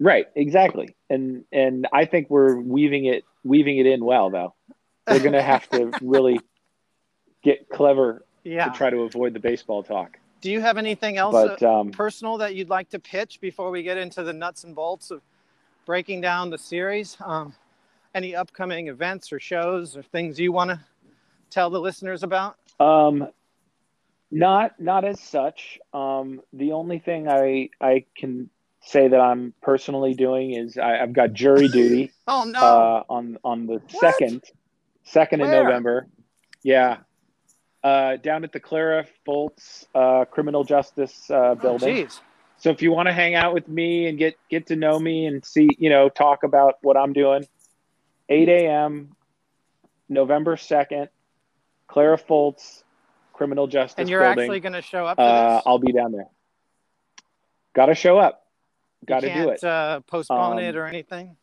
Right, 0.00 0.26
exactly. 0.34 0.96
And 1.10 1.44
and 1.52 1.86
I 1.92 2.06
think 2.06 2.30
we're 2.30 2.58
weaving 2.58 3.04
it 3.04 3.24
weaving 3.44 3.76
it 3.78 3.86
in 3.86 4.02
well 4.04 4.30
though. 4.30 4.54
We're 5.06 5.20
going 5.20 5.32
to 5.32 5.42
have 5.42 5.68
to 5.70 5.92
really 6.00 6.40
get 7.42 7.68
clever 7.68 8.24
Yeah. 8.44 8.64
to 8.64 8.70
try 8.70 8.90
to 8.90 9.02
avoid 9.02 9.34
the 9.34 9.40
baseball 9.40 9.82
talk. 9.82 10.18
Do 10.40 10.50
you 10.50 10.60
have 10.62 10.78
anything 10.78 11.18
else 11.18 11.32
But 11.34 11.62
uh, 11.62 11.80
um 11.80 11.90
personal 11.90 12.38
that 12.38 12.54
you'd 12.54 12.70
like 12.70 12.88
to 12.90 12.98
pitch 12.98 13.40
before 13.40 13.70
we 13.70 13.82
get 13.82 13.98
into 13.98 14.22
the 14.22 14.32
nuts 14.32 14.64
and 14.64 14.74
bolts 14.74 15.10
of 15.10 15.20
breaking 15.84 16.22
down 16.22 16.48
the 16.48 16.58
series? 16.58 17.18
Um, 17.20 17.54
any 18.14 18.34
upcoming 18.34 18.88
events 18.88 19.32
or 19.32 19.38
shows 19.38 19.96
or 19.96 20.02
things 20.02 20.40
you 20.40 20.50
want 20.50 20.70
to 20.70 20.80
tell 21.50 21.68
the 21.68 21.80
listeners 21.80 22.22
about? 22.22 22.56
Um, 22.78 23.28
not 24.30 24.80
not 24.80 25.04
as 25.04 25.20
such. 25.20 25.78
Um, 25.92 26.40
the 26.54 26.72
only 26.72 26.98
thing 27.00 27.28
I 27.28 27.68
I 27.80 28.04
can 28.16 28.48
say 28.82 29.08
that 29.08 29.20
I'm 29.20 29.54
personally 29.62 30.14
doing 30.14 30.52
is 30.52 30.78
I, 30.78 30.96
have 30.96 31.12
got 31.12 31.32
jury 31.32 31.68
duty. 31.72 32.12
oh 32.26 32.44
no! 32.44 32.60
Uh, 32.60 33.02
on 33.08 33.38
on 33.44 33.66
the 33.66 33.80
second 33.88 34.42
second 35.04 35.40
in 35.40 35.50
November. 35.50 36.06
Yeah. 36.62 36.98
Uh, 37.82 38.16
down 38.16 38.44
at 38.44 38.52
the 38.52 38.60
Clara 38.60 39.06
Foltz 39.26 39.86
uh, 39.94 40.26
Criminal 40.26 40.64
Justice 40.64 41.30
uh, 41.30 41.54
building. 41.54 42.06
Oh, 42.06 42.20
so 42.58 42.68
if 42.68 42.82
you 42.82 42.92
want 42.92 43.06
to 43.08 43.12
hang 43.12 43.34
out 43.34 43.54
with 43.54 43.68
me 43.68 44.06
and 44.06 44.18
get 44.18 44.36
get 44.50 44.66
to 44.66 44.76
know 44.76 44.98
me 44.98 45.24
and 45.24 45.42
see, 45.42 45.68
you 45.78 45.88
know, 45.88 46.10
talk 46.10 46.42
about 46.42 46.74
what 46.82 46.98
I'm 46.98 47.14
doing, 47.14 47.46
8 48.28 48.48
a.m. 48.50 49.16
November 50.10 50.56
2nd, 50.56 51.08
Clara 51.88 52.18
Foltz 52.18 52.82
Criminal 53.32 53.66
Justice. 53.66 53.94
And 53.96 54.10
you're 54.10 54.20
building. 54.20 54.44
actually 54.44 54.60
going 54.60 54.74
to 54.74 54.82
show 54.82 55.06
up. 55.06 55.18
Uh, 55.18 55.62
I'll 55.64 55.78
be 55.78 55.92
down 55.92 56.12
there. 56.12 56.28
Got 57.74 57.86
to 57.86 57.94
show 57.94 58.18
up. 58.18 58.44
Got 59.06 59.20
to 59.20 59.32
do 59.32 59.48
it. 59.50 59.64
Uh, 59.64 60.00
postpone 60.00 60.54
um, 60.54 60.58
it 60.58 60.76
or 60.76 60.86
anything. 60.86 61.36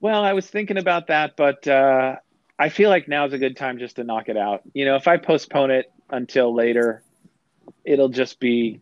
Well, 0.00 0.24
I 0.24 0.32
was 0.32 0.46
thinking 0.48 0.78
about 0.78 1.08
that, 1.08 1.36
but 1.36 1.66
uh, 1.68 2.16
I 2.58 2.68
feel 2.68 2.88
like 2.88 3.06
now's 3.08 3.32
a 3.32 3.38
good 3.38 3.56
time 3.56 3.78
just 3.78 3.96
to 3.96 4.04
knock 4.04 4.28
it 4.28 4.36
out. 4.36 4.62
You 4.72 4.84
know, 4.84 4.96
if 4.96 5.06
I 5.08 5.18
postpone 5.18 5.70
it 5.70 5.92
until 6.08 6.54
later, 6.54 7.02
it'll 7.84 8.08
just 8.08 8.40
be, 8.40 8.80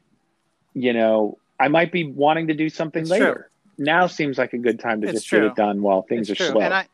you 0.74 0.92
know, 0.92 1.38
I 1.58 1.68
might 1.68 1.90
be 1.90 2.04
wanting 2.04 2.48
to 2.48 2.54
do 2.54 2.68
something 2.68 3.02
it's 3.02 3.10
later. 3.10 3.34
True. 3.34 3.84
Now 3.84 4.06
seems 4.06 4.38
like 4.38 4.52
a 4.52 4.58
good 4.58 4.78
time 4.78 5.00
to 5.00 5.08
it's 5.08 5.18
just 5.18 5.28
true. 5.28 5.40
get 5.40 5.46
it 5.48 5.56
done 5.56 5.82
while 5.82 6.02
things 6.02 6.30
it's 6.30 6.40
are 6.40 6.44
true. 6.44 6.52
slow. 6.52 6.60
And 6.60 6.74
I, 6.74 6.86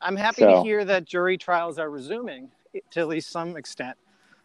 I'm 0.00 0.16
happy 0.16 0.42
so, 0.42 0.56
to 0.56 0.62
hear 0.62 0.84
that 0.84 1.04
jury 1.04 1.38
trials 1.38 1.78
are 1.78 1.90
resuming 1.90 2.50
to 2.92 3.00
at 3.00 3.08
least 3.08 3.30
some 3.30 3.56
extent. 3.56 3.96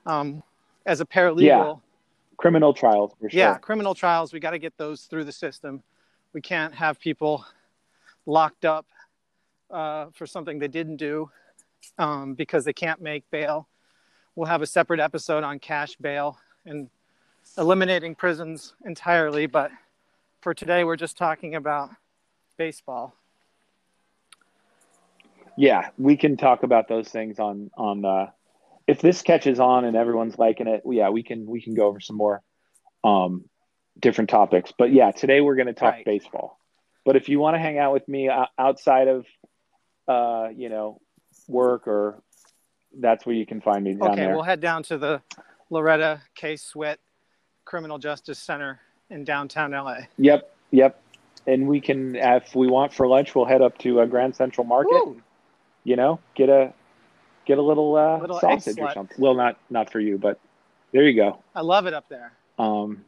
Um, 0.06 0.42
as 0.86 1.02
a 1.02 1.06
paralegal, 1.06 1.42
yeah. 1.42 1.74
Criminal 2.38 2.74
trials 2.74 3.12
for 3.20 3.30
sure. 3.30 3.38
Yeah, 3.38 3.58
criminal 3.58 3.94
trials. 3.94 4.32
We 4.32 4.40
got 4.40 4.52
to 4.52 4.60
get 4.60 4.78
those 4.78 5.04
through 5.04 5.26
the 5.26 5.32
system. 5.32 5.84
We 6.34 6.42
can't 6.42 6.74
have 6.74 7.00
people 7.00 7.46
locked 8.26 8.64
up 8.64 8.86
uh, 9.72 10.08
for 10.14 10.26
something 10.26 10.60
they 10.60 10.68
didn't 10.68 10.98
do 10.98 11.30
um, 11.98 12.36
because 12.36 12.64
they 12.64 12.74
can't 12.74 13.02
make 13.02 13.30
bail. 13.32 13.68
We'll 14.36 14.48
have 14.48 14.62
a 14.62 14.68
separate 14.68 15.00
episode 15.00 15.44
on 15.44 15.60
cash 15.60 15.96
bail 15.96 16.38
and 16.66 16.90
eliminating 17.58 18.14
prisons 18.14 18.76
entirely. 18.86 19.48
But 19.48 19.72
for 20.42 20.54
today, 20.54 20.84
we're 20.84 20.96
just 20.96 21.18
talking 21.18 21.56
about 21.56 21.90
baseball. 22.56 23.16
Yeah, 25.56 25.90
we 25.98 26.16
can 26.16 26.38
talk 26.38 26.62
about 26.62 26.88
those 26.88 27.10
things 27.10 27.40
on 27.40 27.72
on. 27.76 28.06
Uh, 28.06 28.28
if 28.88 29.02
this 29.02 29.22
catches 29.22 29.60
on 29.60 29.86
and 29.86 29.96
everyone's 29.98 30.38
liking 30.38 30.68
it, 30.68 30.82
yeah, 30.86 31.10
we 31.10 31.22
can 31.24 31.46
we 31.46 31.62
can 31.62 31.74
go 31.76 31.88
over 31.88 32.00
some 32.00 32.16
more 32.16 32.42
um, 33.04 33.46
different 34.00 34.30
topics. 34.30 34.74
But 34.78 34.92
yeah, 34.94 35.12
today 35.12 35.42
we're 35.42 35.56
going 35.56 35.68
to 35.68 35.74
talk 35.74 35.94
Right. 35.96 36.06
baseball. 36.06 36.60
But 37.06 37.16
if 37.16 37.30
you 37.30 37.40
want 37.40 37.56
to 37.56 37.60
hang 37.60 37.78
out 37.78 37.94
with 37.94 38.08
me 38.08 38.30
outside 38.58 39.08
of, 39.08 39.26
uh, 40.08 40.50
you 40.56 40.68
know, 40.70 41.00
work 41.48 41.88
or 41.88 42.22
that's 43.00 43.26
where 43.26 43.36
you 43.36 43.46
can 43.46 43.62
find 43.62 43.84
me 43.84 43.94
down 43.94 44.12
Okay, 44.12 44.22
there. 44.26 44.34
we'll 44.34 44.44
head 44.44 44.60
down 44.60 44.84
to 44.84 44.98
the 44.98 45.22
Loretta 45.70 46.22
K. 46.36 46.56
Sweat 46.58 47.00
Criminal 47.66 47.98
Justice 47.98 48.40
Center 48.40 48.80
in 49.10 49.24
downtown 49.24 49.72
LA. 49.72 50.00
Yep, 50.18 50.54
yep. 50.72 51.02
And 51.46 51.68
we 51.68 51.80
can, 51.80 52.16
if 52.16 52.54
we 52.56 52.68
want 52.68 52.94
for 52.94 53.08
lunch, 53.08 53.34
we'll 53.36 53.46
head 53.46 53.62
up 53.62 53.78
to 53.80 54.02
a 54.02 54.08
Grand 54.08 54.36
Central 54.36 54.66
Market. 54.66 55.06
Woo! 55.06 55.22
You 55.86 55.96
know, 55.96 56.20
get 56.36 56.50
a 56.50 56.74
get 57.48 57.58
a 57.58 57.62
little, 57.62 57.96
uh, 57.96 58.20
Little 58.20 58.36
egg 58.38 58.42
sausage 58.62 58.78
or 58.80 58.92
something. 58.94 59.18
Well, 59.20 59.34
not 59.34 59.58
not 59.70 59.92
for 59.92 60.00
you, 60.00 60.18
but 60.18 60.40
there 60.92 61.04
you 61.04 61.16
go. 61.16 61.42
I 61.56 61.62
love 61.62 61.88
it 61.88 61.94
up 61.94 62.08
there. 62.10 62.34
Um, 62.60 63.06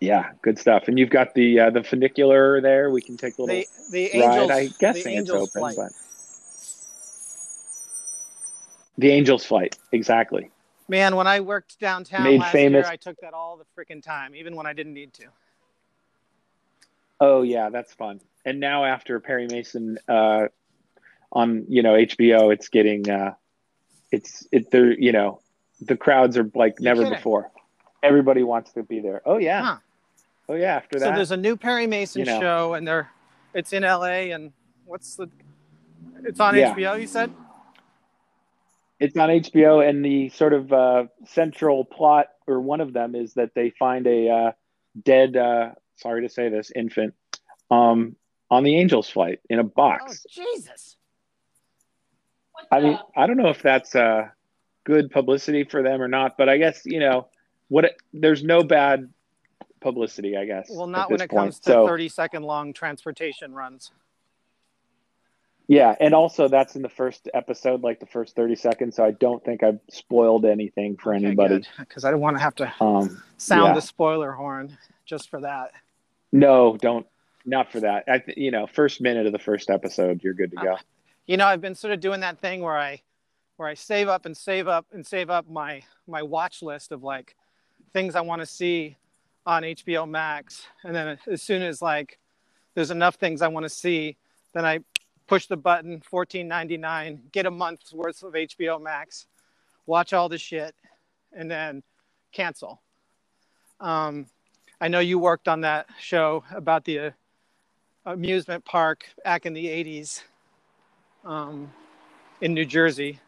yeah, 0.00 0.32
good 0.42 0.58
stuff. 0.58 0.88
And 0.88 0.98
you've 0.98 1.10
got 1.10 1.32
the 1.34 1.60
uh, 1.60 1.70
the 1.70 1.82
funicular 1.82 2.60
there. 2.60 2.90
We 2.90 3.00
can 3.00 3.16
take 3.16 3.38
a 3.38 3.42
little 3.42 3.56
The 3.56 4.10
the 4.10 4.20
ride. 4.20 4.40
Angels. 4.40 4.50
I 4.50 4.92
the 4.92 4.98
it's 4.98 5.06
Angels 5.06 5.48
open, 5.48 5.60
flight. 5.60 5.76
but 5.76 5.92
the 8.98 9.10
Angels 9.10 9.44
flight 9.44 9.78
exactly. 9.92 10.50
Man, 10.88 11.16
when 11.16 11.26
I 11.26 11.40
worked 11.40 11.80
downtown 11.80 12.24
Made 12.24 12.40
last 12.40 12.52
famous- 12.52 12.84
year, 12.84 12.92
I 12.92 12.96
took 12.96 13.18
that 13.20 13.34
all 13.34 13.56
the 13.56 13.64
freaking 13.76 14.02
time, 14.02 14.34
even 14.36 14.54
when 14.54 14.66
I 14.66 14.72
didn't 14.72 14.94
need 14.94 15.12
to. 15.14 15.24
Oh 17.20 17.42
yeah, 17.42 17.70
that's 17.70 17.92
fun. 17.94 18.20
And 18.44 18.60
now 18.60 18.84
after 18.84 19.18
Perry 19.20 19.46
Mason 19.48 19.98
uh, 20.08 20.46
on 21.36 21.66
you 21.68 21.82
know 21.82 21.92
HBO, 21.94 22.52
it's 22.52 22.68
getting 22.68 23.08
uh, 23.10 23.34
it's 24.10 24.46
it 24.50 24.70
there 24.70 24.90
you 24.98 25.12
know 25.12 25.40
the 25.80 25.96
crowds 25.96 26.36
are 26.38 26.50
like 26.54 26.76
You're 26.80 26.84
never 26.94 27.02
kidding. 27.02 27.18
before. 27.18 27.50
Everybody 28.02 28.42
wants 28.42 28.72
to 28.72 28.82
be 28.82 29.00
there. 29.00 29.20
Oh 29.26 29.36
yeah. 29.38 29.62
Huh. 29.62 29.76
Oh 30.48 30.54
yeah. 30.54 30.76
After 30.76 30.98
that, 30.98 31.06
So 31.10 31.12
there's 31.14 31.30
a 31.32 31.36
new 31.36 31.56
Perry 31.56 31.86
Mason 31.86 32.20
you 32.20 32.26
know. 32.26 32.40
show, 32.40 32.74
and 32.74 32.86
they're 32.88 33.10
it's 33.54 33.72
in 33.72 33.82
LA, 33.82 34.32
and 34.34 34.52
what's 34.86 35.16
the? 35.16 35.28
It's 36.24 36.40
on 36.40 36.56
Yeah. 36.56 36.74
HBO. 36.74 36.98
You 37.00 37.06
said. 37.06 37.30
it's 38.98 39.16
on 39.16 39.28
HBO, 39.28 39.86
and 39.86 40.02
the 40.04 40.30
sort 40.30 40.54
of 40.54 40.72
uh, 40.72 41.04
central 41.26 41.84
plot, 41.84 42.28
or 42.46 42.60
one 42.60 42.80
of 42.80 42.92
them, 42.94 43.14
is 43.14 43.34
that 43.34 43.50
they 43.54 43.70
find 43.78 44.06
a 44.06 44.28
uh, 44.30 44.52
dead. 45.04 45.36
Uh, 45.36 45.72
sorry 45.96 46.22
to 46.22 46.28
say 46.32 46.48
this, 46.48 46.70
infant, 46.74 47.14
um, 47.70 48.16
on 48.50 48.64
the 48.64 48.76
Angels 48.76 49.08
flight 49.10 49.40
in 49.50 49.58
a 49.58 49.62
Oh 49.64 49.72
box. 49.74 50.24
Jesus! 50.30 50.95
I 52.70 52.80
mean, 52.80 52.98
I 53.16 53.26
don't 53.26 53.36
know 53.36 53.48
if 53.50 53.62
that's 53.62 53.94
uh, 53.94 54.28
good 54.84 55.10
publicity 55.10 55.64
for 55.64 55.82
them 55.82 56.00
or 56.02 56.08
not, 56.08 56.36
but 56.36 56.48
I 56.48 56.58
guess 56.58 56.82
you 56.84 57.00
know 57.00 57.28
what. 57.68 57.84
It, 57.84 57.96
there's 58.12 58.42
no 58.42 58.62
bad 58.62 59.08
publicity, 59.80 60.36
I 60.36 60.44
guess. 60.46 60.68
Well, 60.70 60.86
not 60.86 61.10
when 61.10 61.20
it 61.20 61.30
point. 61.30 61.40
comes 61.42 61.58
to 61.60 61.70
So, 61.72 61.86
30 61.86 62.08
second 62.08 62.42
long 62.42 62.72
transportation 62.72 63.54
runs. 63.54 63.92
Yeah, 65.68 65.96
and 65.98 66.14
also 66.14 66.46
that's 66.46 66.76
in 66.76 66.82
the 66.82 66.88
first 66.88 67.28
episode, 67.34 67.82
like 67.82 67.98
the 67.98 68.06
first 68.06 68.36
thirty 68.36 68.54
seconds. 68.54 68.94
So 68.96 69.04
I 69.04 69.10
don't 69.10 69.44
think 69.44 69.64
I've 69.64 69.80
spoiled 69.90 70.44
anything 70.44 70.96
for 70.96 71.12
anybody. 71.12 71.64
because 71.80 72.04
I 72.04 72.12
don't 72.12 72.20
want 72.20 72.36
to 72.36 72.40
have 72.42 72.54
to 72.56 72.72
Um, 72.80 73.20
sound 73.36 73.70
yeah. 73.70 73.74
the 73.74 73.80
spoiler 73.82 74.30
horn 74.30 74.78
just 75.04 75.28
for 75.28 75.40
that. 75.40 75.72
No, 76.32 76.76
don't. 76.76 77.04
Not 77.44 77.72
for 77.72 77.80
that. 77.80 78.04
I 78.08 78.18
th- 78.18 78.38
you 78.38 78.52
know, 78.52 78.66
first 78.68 79.00
minute 79.00 79.26
of 79.26 79.32
the 79.32 79.38
first 79.40 79.68
episode, 79.70 80.22
you're 80.22 80.34
good 80.34 80.52
to 80.52 80.56
go. 80.56 80.76
You 81.26 81.36
know, 81.36 81.46
I've 81.46 81.60
been 81.60 81.74
sort 81.74 81.92
of 81.92 81.98
doing 81.98 82.20
that 82.20 82.38
thing 82.38 82.62
where 82.62 82.76
I 82.78 83.02
where 83.56 83.68
I 83.68 83.74
save 83.74 84.06
up 84.08 84.26
and 84.26 84.36
save 84.36 84.68
up 84.68 84.86
and 84.92 85.04
save 85.04 85.28
up 85.28 85.48
my 85.48 85.82
my 86.06 86.22
watch 86.22 86.62
list 86.62 86.92
of 86.92 87.02
like 87.02 87.34
things 87.92 88.14
I 88.14 88.20
want 88.20 88.42
to 88.42 88.46
see 88.46 88.96
on 89.44 89.62
HBO 89.62 90.08
Max, 90.08 90.66
and 90.84 90.94
then 90.94 91.18
as 91.26 91.42
soon 91.42 91.62
as 91.62 91.82
like 91.82 92.18
there's 92.74 92.92
enough 92.92 93.16
things 93.16 93.42
I 93.42 93.48
want 93.48 93.64
to 93.64 93.70
see, 93.70 94.16
then 94.52 94.64
I 94.64 94.80
push 95.26 95.46
the 95.46 95.56
button, 95.56 96.00
fourteen 96.00 96.46
ninety 96.46 96.76
nine, 96.76 97.22
get 97.32 97.44
a 97.44 97.50
month's 97.50 97.92
worth 97.92 98.22
of 98.22 98.34
HBO 98.34 98.80
Max, 98.80 99.26
watch 99.84 100.12
all 100.12 100.28
the 100.28 100.38
shit, 100.38 100.76
and 101.32 101.50
then 101.50 101.82
cancel. 102.30 102.82
Um, 103.80 104.26
I 104.80 104.86
know 104.86 105.00
you 105.00 105.18
worked 105.18 105.48
on 105.48 105.62
that 105.62 105.88
show 105.98 106.44
about 106.54 106.84
the 106.84 106.98
uh, 107.00 107.10
amusement 108.04 108.64
park 108.64 109.06
back 109.24 109.44
in 109.44 109.54
the 109.54 109.66
'80s 109.66 110.22
um, 111.26 111.70
in 112.40 112.54
New 112.54 112.64
Jersey 112.64 113.18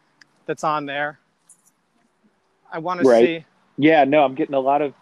that's 0.45 0.63
on 0.63 0.85
there. 0.85 1.19
I 2.71 2.79
want 2.79 3.01
to 3.01 3.05
Right. 3.05 3.41
see. 3.41 3.45
Yeah, 3.77 4.03
no, 4.03 4.23
I'm 4.23 4.35
getting 4.35 4.55
a 4.55 4.59
lot 4.59 4.81
of, 4.81 4.93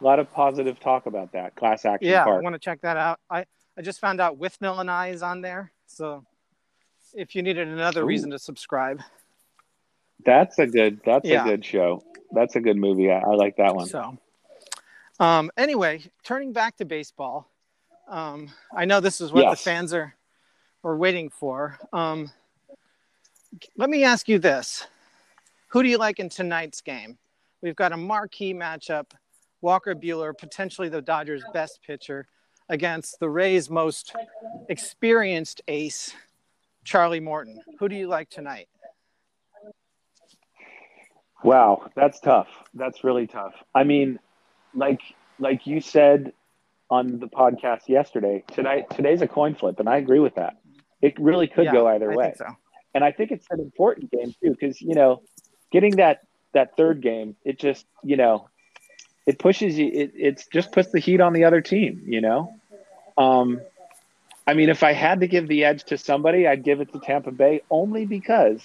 a 0.00 0.04
lot 0.04 0.18
of 0.18 0.32
positive 0.32 0.80
talk 0.80 1.06
about 1.06 1.32
that 1.32 1.54
class 1.54 1.84
action 1.84 2.10
Yeah, 2.10 2.24
I 2.24 2.40
want 2.40 2.54
to 2.54 2.58
check 2.58 2.80
that 2.82 2.96
out. 2.96 3.20
I, 3.30 3.44
I 3.76 3.82
just 3.82 4.00
found 4.00 4.20
out 4.20 4.38
Withnail 4.38 4.80
and 4.80 4.90
I 4.90 5.08
is 5.08 5.22
on 5.22 5.40
there. 5.40 5.72
So 5.86 6.24
if 7.14 7.34
you 7.34 7.42
needed 7.42 7.68
another 7.68 8.02
Ooh. 8.02 8.06
reason 8.06 8.30
to 8.30 8.38
subscribe. 8.38 9.00
That's 10.24 10.58
a 10.58 10.66
good. 10.66 11.00
That's 11.04 11.28
Yeah. 11.28 11.42
a 11.42 11.48
good 11.48 11.64
show. 11.64 12.02
That's 12.32 12.56
a 12.56 12.60
good 12.60 12.76
movie. 12.76 13.10
I, 13.10 13.18
I 13.20 13.34
like 13.34 13.56
that 13.56 13.74
one. 13.74 13.86
So 13.86 14.18
um, 15.20 15.50
anyway, 15.56 16.02
turning 16.24 16.52
back 16.52 16.76
to 16.76 16.84
baseball, 16.84 17.50
um, 18.08 18.50
I 18.74 18.84
know 18.84 19.00
this 19.00 19.20
is 19.20 19.32
what 19.32 19.42
Yes. 19.44 19.58
the 19.58 19.64
fans 19.64 19.92
are, 19.94 20.14
are 20.84 20.96
waiting 20.96 21.30
for. 21.30 21.78
Um, 21.92 22.30
let 23.76 23.90
me 23.90 24.04
ask 24.04 24.28
you 24.28 24.38
this. 24.38 24.86
Who 25.68 25.82
do 25.82 25.88
you 25.88 25.98
like 25.98 26.18
in 26.18 26.28
tonight's 26.28 26.80
game? 26.80 27.18
We've 27.62 27.76
got 27.76 27.92
a 27.92 27.96
marquee 27.96 28.54
matchup. 28.54 29.12
Walker 29.60 29.94
Buehler, 29.94 30.36
potentially 30.36 30.88
the 30.88 31.02
Dodgers' 31.02 31.42
best 31.52 31.80
pitcher, 31.84 32.26
against 32.68 33.18
the 33.18 33.28
Rays' 33.28 33.68
most 33.68 34.14
experienced 34.68 35.62
ace, 35.66 36.14
Charlie 36.84 37.20
Morton. 37.20 37.60
Who 37.78 37.88
do 37.88 37.96
you 37.96 38.06
like 38.06 38.30
tonight? 38.30 38.68
Wow, 41.42 41.90
that's 41.94 42.20
tough. 42.20 42.48
That's 42.74 43.04
really 43.04 43.26
tough. 43.26 43.54
I 43.74 43.84
mean, 43.84 44.18
like 44.74 45.00
like 45.38 45.66
you 45.66 45.80
said 45.80 46.32
on 46.90 47.18
the 47.18 47.28
podcast 47.28 47.88
yesterday, 47.88 48.44
tonight 48.52 48.90
today's 48.90 49.22
a 49.22 49.28
coin 49.28 49.54
flip, 49.54 49.78
and 49.80 49.88
I 49.88 49.96
agree 49.96 50.20
with 50.20 50.34
that. 50.34 50.56
It 51.02 51.18
really 51.18 51.46
could 51.46 51.66
Yeah, 51.66 51.72
go 51.72 51.86
either 51.88 52.12
I 52.12 52.16
way. 52.16 52.34
so. 52.36 52.46
And 52.94 53.04
I 53.04 53.12
think 53.12 53.30
it's 53.30 53.46
an 53.50 53.60
important 53.60 54.10
game 54.10 54.34
too, 54.42 54.50
because 54.50 54.80
you 54.80 54.94
know, 54.94 55.22
getting 55.70 55.96
that 55.96 56.22
that 56.54 56.76
third 56.76 57.00
game, 57.00 57.36
it 57.44 57.58
just 57.58 57.86
you 58.02 58.16
know, 58.16 58.48
it 59.26 59.38
pushes 59.38 59.78
you. 59.78 59.90
It 59.92 60.12
it's 60.14 60.46
just 60.46 60.72
puts 60.72 60.90
the 60.90 60.98
heat 60.98 61.20
on 61.20 61.32
the 61.32 61.44
other 61.44 61.60
team. 61.60 62.02
You 62.06 62.20
know, 62.20 62.54
um, 63.16 63.60
I 64.46 64.54
mean, 64.54 64.70
if 64.70 64.82
I 64.82 64.92
had 64.92 65.20
to 65.20 65.28
give 65.28 65.46
the 65.46 65.64
edge 65.64 65.84
to 65.84 65.98
somebody, 65.98 66.46
I'd 66.48 66.64
give 66.64 66.80
it 66.80 66.92
to 66.92 67.00
Tampa 67.00 67.30
Bay 67.30 67.60
only 67.70 68.06
because 68.06 68.62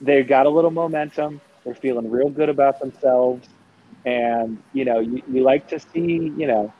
they 0.00 0.22
got 0.22 0.46
a 0.46 0.50
little 0.50 0.70
momentum. 0.70 1.40
They're 1.64 1.74
feeling 1.74 2.10
real 2.10 2.30
good 2.30 2.48
about 2.48 2.80
themselves, 2.80 3.48
and 4.04 4.60
you 4.72 4.84
know, 4.84 4.98
you, 4.98 5.22
you 5.30 5.42
like 5.42 5.68
to 5.68 5.78
see, 5.78 6.32
you 6.36 6.46
know, 6.46 6.72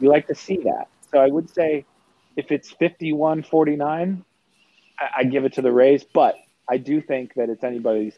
you 0.00 0.08
like 0.08 0.26
to 0.28 0.34
see 0.34 0.56
that. 0.64 0.88
So 1.12 1.18
I 1.20 1.28
would 1.28 1.48
say, 1.50 1.84
if 2.36 2.50
it's 2.50 2.72
51-49, 2.72 4.24
I, 4.98 5.08
I 5.18 5.24
give 5.24 5.44
it 5.44 5.54
to 5.54 5.62
the 5.62 5.72
Rays, 5.72 6.04
but 6.04 6.36
I 6.68 6.78
do 6.78 7.00
think 7.00 7.34
that 7.34 7.48
it's 7.48 7.64
anybody's 7.64 8.14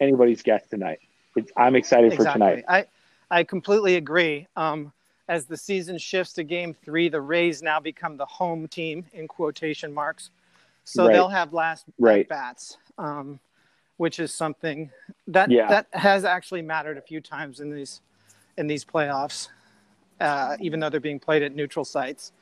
anybody's 0.00 0.42
guess 0.42 0.66
tonight. 0.68 0.98
It's, 1.36 1.50
I'm 1.56 1.74
excited 1.74 2.14
for 2.14 2.24
tonight. 2.24 2.64
I, 2.68 2.86
I 3.30 3.44
completely 3.44 3.96
agree. 3.96 4.46
Um, 4.56 4.92
as 5.28 5.46
the 5.46 5.56
season 5.56 5.98
shifts 5.98 6.34
to 6.34 6.44
game 6.44 6.74
three, 6.84 7.08
the 7.08 7.20
Rays 7.20 7.62
now 7.62 7.80
become 7.80 8.16
the 8.16 8.26
home 8.26 8.68
team 8.68 9.06
in 9.12 9.26
quotation 9.26 9.92
marks. 9.92 10.30
So 10.84 11.04
Right. 11.04 11.12
they'll 11.14 11.28
have 11.28 11.52
last 11.52 11.86
Right. 11.98 12.28
bats, 12.28 12.76
um, 12.98 13.40
which 13.96 14.20
is 14.20 14.32
something 14.32 14.90
that 15.26 15.50
Yeah. 15.50 15.68
that 15.68 15.86
has 15.92 16.24
actually 16.24 16.62
mattered 16.62 16.96
a 16.96 17.02
few 17.02 17.20
times 17.20 17.60
in 17.60 17.74
these 17.74 18.00
in 18.56 18.66
these 18.66 18.84
playoffs, 18.84 19.48
uh, 20.20 20.56
even 20.60 20.80
though 20.80 20.88
they're 20.88 21.00
being 21.00 21.20
played 21.20 21.42
at 21.42 21.54
neutral 21.54 21.84
sites. 21.84 22.32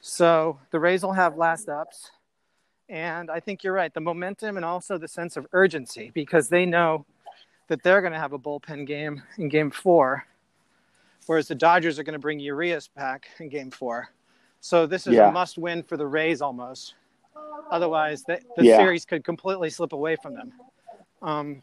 So 0.00 0.58
the 0.70 0.80
Rays 0.80 1.02
will 1.02 1.12
have 1.12 1.36
last 1.36 1.68
ups. 1.68 2.10
And 2.88 3.30
I 3.30 3.38
think 3.38 3.62
you're 3.62 3.72
right. 3.72 3.92
The 3.92 4.00
momentum 4.00 4.56
and 4.56 4.64
also 4.64 4.98
the 4.98 5.06
sense 5.06 5.36
of 5.36 5.46
urgency 5.52 6.10
because 6.12 6.48
they 6.48 6.66
know 6.66 7.06
that 7.68 7.82
they're 7.82 8.00
going 8.00 8.12
to 8.12 8.18
have 8.18 8.32
a 8.32 8.38
bullpen 8.38 8.86
game 8.86 9.22
in 9.38 9.48
game 9.48 9.70
four, 9.70 10.26
whereas 11.26 11.46
the 11.46 11.54
Dodgers 11.54 12.00
are 12.00 12.02
going 12.02 12.14
to 12.14 12.18
bring 12.18 12.40
Urias 12.40 12.88
back 12.88 13.28
in 13.38 13.48
game 13.48 13.70
four. 13.70 14.08
So 14.60 14.86
this 14.86 15.06
is 15.06 15.14
Yeah. 15.14 15.28
a 15.28 15.32
must 15.32 15.56
win 15.56 15.84
for 15.84 15.96
the 15.96 16.06
Rays 16.06 16.42
almost. 16.42 16.94
Otherwise, 17.70 18.24
the, 18.24 18.40
the 18.56 18.64
Yeah. 18.64 18.76
series 18.76 19.04
could 19.04 19.22
completely 19.22 19.70
slip 19.70 19.92
away 19.92 20.16
from 20.16 20.34
them. 20.34 20.52
Um, 21.22 21.62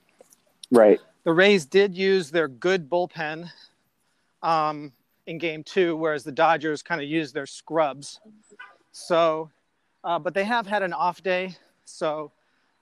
Right. 0.72 1.00
the 1.24 1.34
Rays 1.34 1.66
did 1.66 1.94
use 1.96 2.32
their 2.32 2.48
good 2.48 2.90
bullpen 2.90 3.50
um, 4.44 4.94
in 5.28 5.38
game 5.38 5.64
two, 5.64 5.96
whereas 5.96 6.24
the 6.24 6.32
Dodgers 6.32 6.82
kind 6.82 7.02
of 7.02 7.08
used 7.08 7.34
their 7.34 7.46
scrubs. 7.46 8.20
So, 8.94 9.52
uh, 10.04 10.18
but 10.18 10.34
they 10.34 10.46
have 10.46 10.66
had 10.66 10.82
an 10.82 10.94
off 10.94 11.22
day. 11.22 11.56
So 11.86 12.32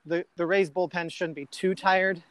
the, 0.06 0.26
the 0.38 0.46
Rays 0.46 0.70
bullpen 0.70 1.12
shouldn't 1.12 1.36
be 1.36 1.48
too 1.48 1.76
tired. 1.76 2.24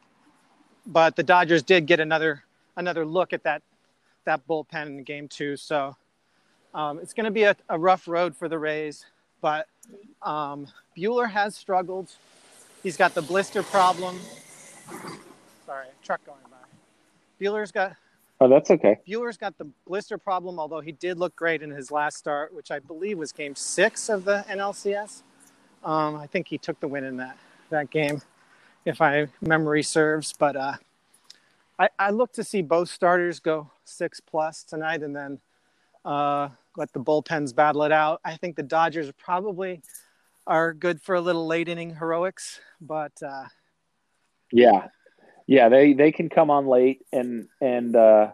But 0.87 1.17
the 1.17 1.23
Dodgers 1.23 1.63
did 1.63 1.87
get 1.87 2.01
another 2.01 2.45
another 2.77 3.05
look 3.05 3.33
at 3.33 3.43
that 3.45 3.63
that 4.25 4.47
bullpen 4.47 4.87
in 4.87 5.03
game 5.03 5.29
two. 5.29 5.57
So 5.57 5.97
um, 6.75 6.99
it's 7.01 7.15
going 7.15 7.25
to 7.25 7.31
be 7.31 7.45
a, 7.45 7.57
a 7.69 7.79
rough 7.79 8.07
road 8.07 8.37
for 8.37 8.49
the 8.49 8.59
Rays. 8.59 9.07
But 9.41 9.67
um, 10.23 10.69
Buehler 10.97 11.31
has 11.31 11.57
struggled. 11.57 12.11
He's 12.83 12.97
got 12.97 13.15
the 13.15 13.23
blister 13.23 13.63
problem. 13.63 14.19
Sorry, 15.67 15.87
truck 16.03 16.25
going 16.27 16.39
by. 16.51 16.57
Buehler's 17.41 17.73
got 17.73 17.97
Oh, 18.41 18.49
that's 18.49 18.71
okay. 18.71 18.99
Buehler's 19.09 19.37
got 19.37 19.59
the 19.59 19.67
blister 19.87 20.19
problem, 20.19 20.59
although 20.59 20.81
he 20.81 20.93
did 20.93 21.19
look 21.19 21.37
great 21.37 21.63
in 21.63 21.71
his 21.71 21.91
last 21.91 22.19
start, 22.19 22.55
which 22.55 22.71
I 22.71 22.79
believe 22.81 23.19
was 23.19 23.33
game 23.33 23.55
six 23.57 24.09
of 24.09 24.25
the 24.25 24.45
NLCS. 24.49 25.23
Um, 25.85 26.17
I 26.17 26.27
think 26.27 26.49
he 26.49 26.59
took 26.59 26.81
the 26.81 26.89
win 26.89 27.05
in 27.05 27.19
that 27.19 27.39
that 27.71 27.91
game, 27.91 28.23
if 28.85 29.01
my 29.01 29.29
memory 29.41 29.83
serves. 29.83 30.33
But 30.33 30.57
uh, 30.57 30.75
I, 31.79 31.89
I 31.99 32.11
look 32.11 32.33
to 32.35 32.45
see 32.45 32.63
both 32.63 32.89
starters 32.91 33.41
go 33.41 33.71
six 33.85 34.21
plus 34.21 34.65
tonight, 34.65 35.03
and 35.03 35.15
then 35.17 35.41
uh, 36.05 36.51
let 36.77 36.93
the 36.93 37.01
bullpens 37.01 37.55
battle 37.55 37.85
it 37.85 37.93
out. 37.93 38.21
I 38.25 38.37
think 38.37 38.57
the 38.57 38.63
Dodgers 38.63 39.11
probably 39.19 39.83
are 40.47 40.75
good 40.75 41.03
for 41.03 41.15
a 41.15 41.21
little 41.21 41.47
late 41.47 41.69
inning 41.69 41.97
heroics, 41.97 42.61
but 42.81 43.13
uh, 43.27 43.45
Yeah. 44.53 44.89
Yeah, 45.47 45.69
they 45.69 45.93
they 45.93 46.13
can 46.13 46.29
come 46.29 46.51
on 46.51 46.67
late 46.67 47.05
and 47.13 47.49
and 47.61 47.95
uh 47.95 48.33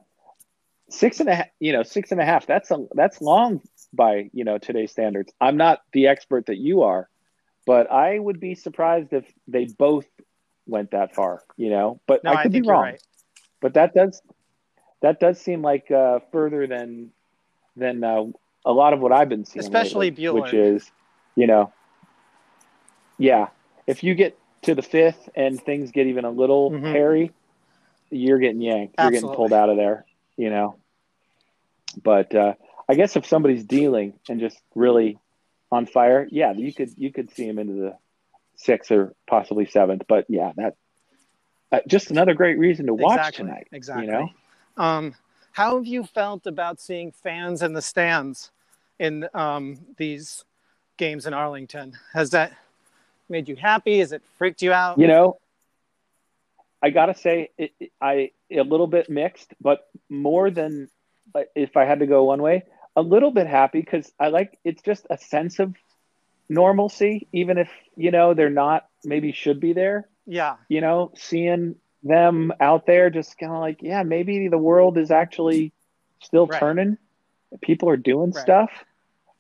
six 0.89 1.21
and 1.21 1.29
a 1.29 1.35
half 1.35 1.47
you 1.59 1.73
know, 1.73 1.83
six 1.83 2.13
and 2.13 2.21
a 2.21 2.25
half, 2.25 2.47
that's 2.47 2.71
a 2.71 2.87
that's 2.93 3.21
long 3.21 3.61
by, 3.93 4.31
you 4.33 4.45
know, 4.45 4.59
today's 4.59 4.93
standards. 4.93 5.33
I'm 5.41 5.57
not 5.57 5.83
the 5.93 6.07
expert 6.07 6.47
that 6.47 6.59
you 6.59 6.83
are, 6.83 7.09
but 7.67 7.91
I 7.91 8.19
would 8.19 8.41
be 8.41 8.55
surprised 8.55 9.13
if 9.13 9.25
they 9.49 9.65
both 9.67 10.07
went 10.67 10.93
that 10.93 11.15
far, 11.15 11.43
you 11.57 11.71
know. 11.71 12.01
But 12.07 12.23
no, 12.25 12.31
I 12.31 12.35
I, 12.35 12.43
could 12.43 12.53
think 12.53 12.65
be 12.65 12.71
wrong. 12.71 12.83
right. 12.83 13.03
But 13.61 13.75
that 13.75 13.95
does 13.95 14.23
that 15.03 15.21
does 15.21 15.41
seem 15.41 15.63
like 15.63 15.91
uh 15.91 16.21
further 16.31 16.67
than 16.67 17.11
than 17.77 18.05
uh, 18.05 18.25
a 18.65 18.73
lot 18.73 18.93
of 18.93 19.01
what 19.01 19.13
I've 19.13 19.29
been 19.29 19.45
seeing. 19.45 19.65
Especially 19.65 20.11
lately, 20.11 20.25
Buehler. 20.25 20.43
which 20.43 20.55
is, 20.55 20.91
you 21.35 21.47
know, 21.47 21.73
yeah. 23.19 23.49
If 23.87 24.05
you 24.05 24.15
get 24.15 24.39
to 24.63 24.75
the 24.75 24.83
fifth 24.83 25.29
and 25.35 25.61
things 25.61 25.91
get 25.91 26.07
even 26.07 26.25
a 26.25 26.31
little 26.31 26.71
Mhm. 26.71 26.93
hairy, 26.93 27.33
you're 28.11 28.39
getting 28.39 28.61
yanked. 28.61 28.97
You're 29.01 29.11
getting 29.11 29.31
pulled 29.31 29.53
out 29.53 29.71
of 29.71 29.77
there, 29.77 30.05
you 30.37 30.51
know. 30.51 30.77
But 32.03 32.35
uh, 32.35 32.55
I 32.89 32.95
guess 32.95 33.17
if 33.17 33.27
somebody's 33.27 33.65
dealing 33.65 34.19
and 34.29 34.41
just 34.41 34.59
really 34.75 35.19
on 35.73 35.87
fire, 35.87 36.27
yeah, 36.31 36.53
you 36.53 36.73
could 36.73 36.91
you 36.97 37.13
could 37.13 37.31
see 37.31 37.47
him 37.49 37.59
into 37.59 37.75
the 37.75 37.97
sixth 38.57 38.91
or 38.91 39.15
possibly 39.27 39.67
seventh. 39.67 40.03
But 40.09 40.27
yeah, 40.29 40.53
that 40.57 40.77
uh, 41.73 41.81
just 41.87 42.11
another 42.11 42.35
great 42.35 42.59
reason 42.59 42.87
to 42.87 42.95
watch 42.95 43.19
exactly, 43.19 43.45
tonight. 43.45 43.69
Exactly. 43.73 44.07
You 44.07 44.13
know, 44.13 44.31
Um, 44.77 45.15
how 45.53 45.77
have 45.77 45.87
you 45.87 46.05
felt 46.05 46.47
about 46.47 46.81
seeing 46.81 47.13
fans 47.13 47.63
in 47.63 47.73
the 47.73 47.83
stands 47.83 48.51
in 48.99 49.29
um, 49.35 49.79
these 49.97 50.45
games 50.97 51.27
in 51.27 51.35
Arlington? 51.35 51.95
Has 52.13 52.31
that 52.31 52.53
made 53.31 53.49
you 53.49 53.57
happy? 53.57 54.01
Is 54.01 54.13
it 54.13 54.23
freaked 54.39 54.61
you 54.63 54.73
out? 54.73 54.99
you 54.99 55.07
know, 55.07 55.39
I 56.83 56.91
gotta 56.91 57.15
say, 57.15 57.51
it, 57.59 57.73
it- 57.79 57.93
I 58.01 58.31
a 58.51 58.63
little 58.63 58.87
bit 58.87 59.09
mixed, 59.09 59.55
but 59.61 59.87
more 60.09 60.51
than 60.51 60.89
if 61.55 61.77
I 61.77 61.85
had 61.85 62.01
to 62.01 62.07
go 62.07 62.25
one 62.25 62.43
way, 62.43 62.65
a 62.97 63.03
little 63.03 63.31
bit 63.31 63.47
happy 63.47 63.81
because 63.81 64.11
I 64.19 64.29
like 64.29 64.59
it's 64.65 64.83
just 64.83 65.07
a 65.11 65.17
sense 65.19 65.59
of 65.61 65.75
normalcy, 66.49 67.29
even 67.33 67.59
if 67.59 67.71
you 67.97 68.11
know 68.11 68.35
they're 68.35 68.51
not 68.51 68.87
maybe 69.05 69.33
should 69.33 69.61
be 69.61 69.73
there. 69.73 70.09
Yeah, 70.27 70.57
You 70.69 70.81
know, 70.81 71.11
seeing 71.17 71.77
them 72.03 72.53
out 72.61 72.87
there, 72.87 73.11
just 73.11 73.37
kind 73.37 73.53
of 73.53 73.59
like, 73.59 73.79
yeah, 73.83 74.03
maybe 74.05 74.47
the 74.49 74.59
world 74.59 74.97
is 74.97 75.11
actually 75.11 75.73
still 76.23 76.47
Right. 76.47 76.61
turning. 76.61 76.99
People 77.63 77.89
are 77.89 77.97
doing 77.97 78.31
Right. 78.31 78.43
stuff. 78.43 78.71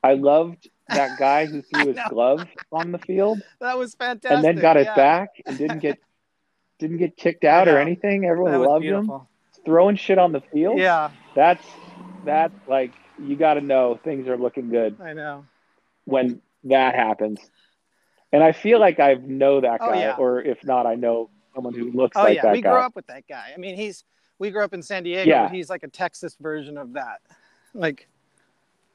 I 0.02 0.14
loved 0.14 0.68
that 0.90 1.18
guy 1.18 1.46
who 1.46 1.62
threw 1.74 1.88
his 1.92 1.98
glove 2.08 2.46
on 2.72 2.92
the 2.92 2.98
field 2.98 3.40
that 3.60 3.76
was 3.78 3.94
fantastic. 3.94 4.32
and 4.36 4.44
then 4.44 4.56
got 4.60 4.76
it 4.76 4.86
back 4.94 5.30
and 5.46 5.56
didn't 5.58 5.78
get 5.80 5.98
didn't 6.78 6.98
get 6.98 7.16
kicked 7.16 7.44
out 7.44 7.68
or 7.68 7.78
anything. 7.78 8.24
Everyone 8.24 8.52
That 8.52 8.58
loved 8.60 8.84
him. 8.84 9.10
Throwing 9.64 9.96
shit 9.96 10.18
on 10.18 10.32
the 10.32 10.40
field. 10.40 10.78
Yeah, 10.78 11.10
That's 11.34 11.64
that's 12.24 12.54
like 12.66 12.92
you 13.18 13.36
got 13.36 13.54
to 13.54 13.60
know 13.60 14.00
things 14.02 14.26
are 14.28 14.36
looking 14.38 14.70
good 14.70 14.96
I 15.00 15.12
know. 15.12 15.44
when 16.06 16.40
that 16.64 16.94
happens. 16.94 17.38
And 18.32 18.42
I 18.42 18.52
feel 18.52 18.78
like 18.80 18.98
I 19.00 19.14
know 19.14 19.60
that 19.60 19.78
Oh, 19.82 19.90
guy, 19.90 19.98
yeah. 20.00 20.14
or 20.16 20.40
if 20.40 20.64
not, 20.64 20.86
I 20.86 20.94
know 20.94 21.28
someone 21.54 21.74
who 21.74 21.90
looks 21.92 22.16
Oh 22.16 22.22
like 22.22 22.36
yeah, 22.36 22.42
that 22.42 22.52
we 22.52 22.62
guy. 22.62 22.70
We 22.70 22.72
grew 22.76 22.80
up 22.86 22.96
with 22.96 23.06
that 23.08 23.24
guy. 23.28 23.50
I 23.54 23.58
mean, 23.58 23.76
he's 23.76 24.04
we 24.38 24.50
grew 24.50 24.64
up 24.64 24.72
in 24.72 24.82
San 24.82 25.02
Diego. 25.02 25.28
Yeah. 25.28 25.42
but 25.48 25.52
he's 25.54 25.68
like 25.68 25.82
a 25.82 25.88
Texas 25.88 26.36
version 26.40 26.78
of 26.78 26.94
that. 26.94 27.20
Like, 27.74 28.08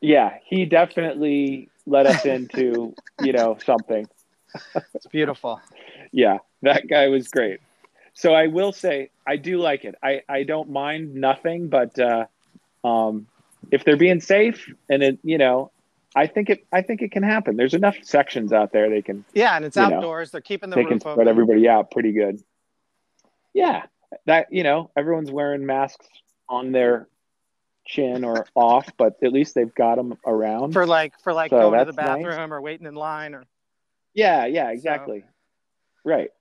Yeah, 0.02 0.38
he 0.44 0.66
definitely 0.66 1.70
let 1.86 2.06
us 2.06 2.26
into 2.26 2.94
you 3.22 3.34
know 3.34 3.58
something. 3.66 4.08
it's 4.94 5.08
beautiful. 5.08 5.60
Yeah, 6.12 6.38
that 6.62 6.88
guy 6.88 7.08
was 7.08 7.28
great. 7.28 7.60
So 8.14 8.34
I 8.34 8.48
will 8.48 8.72
say 8.72 9.10
I 9.28 9.36
do 9.38 9.60
like 9.60 9.84
it. 9.84 9.96
I, 10.02 10.22
I 10.30 10.44
don't 10.44 10.70
mind 10.70 11.16
nothing, 11.16 11.68
but 11.68 12.00
uh, 12.00 12.28
um, 12.84 13.28
if 13.72 13.84
they're 13.84 13.98
being 13.98 14.22
safe 14.22 14.72
and 14.90 15.04
it, 15.04 15.20
you 15.24 15.38
know, 15.38 15.72
I 16.16 16.28
think 16.28 16.50
it 16.50 16.66
I 16.72 16.82
think 16.82 17.02
it 17.02 17.12
can 17.12 17.24
happen. 17.24 17.58
There's 17.58 17.74
enough 17.74 17.98
sections 18.02 18.54
out 18.54 18.72
there 18.72 18.90
they 18.90 19.02
can 19.02 19.26
Yeah, 19.34 19.56
and 19.58 19.66
it's 19.66 19.76
You 19.76 19.90
know, 19.90 19.98
outdoors. 19.98 20.32
They're 20.32 20.40
keeping 20.42 20.70
the 20.70 20.78
they 20.78 20.84
can 20.84 20.94
roof 20.94 21.02
spread 21.02 21.14
open. 21.18 21.28
everybody 21.28 21.68
out 21.68 21.92
pretty 21.92 22.14
good. 22.14 22.42
Yeah, 23.54 23.84
that 24.26 24.48
you 24.52 24.64
know 24.64 24.92
everyone's 24.96 25.32
wearing 25.32 25.66
masks 25.66 26.08
on 26.48 26.72
their 26.72 27.08
chin 27.86 28.24
or 28.24 28.46
off, 28.56 28.88
but 28.98 29.18
at 29.24 29.32
least 29.32 29.56
they've 29.56 29.74
got 29.76 29.96
them 29.96 30.18
around. 30.26 30.74
for 30.74 30.86
like 30.88 31.14
for 31.24 31.34
like 31.34 31.52
So 31.52 31.60
going 31.60 31.80
to 31.80 31.86
the 31.86 31.94
that's 31.94 31.98
nice. 31.98 32.24
bathroom 32.26 32.54
or 32.54 32.62
waiting 32.62 32.88
in 32.88 32.96
line 32.96 33.34
or 33.36 33.44
Yeah, 34.14 34.46
yeah, 34.46 34.70
exactly. 34.72 35.26
Right. 36.04 36.32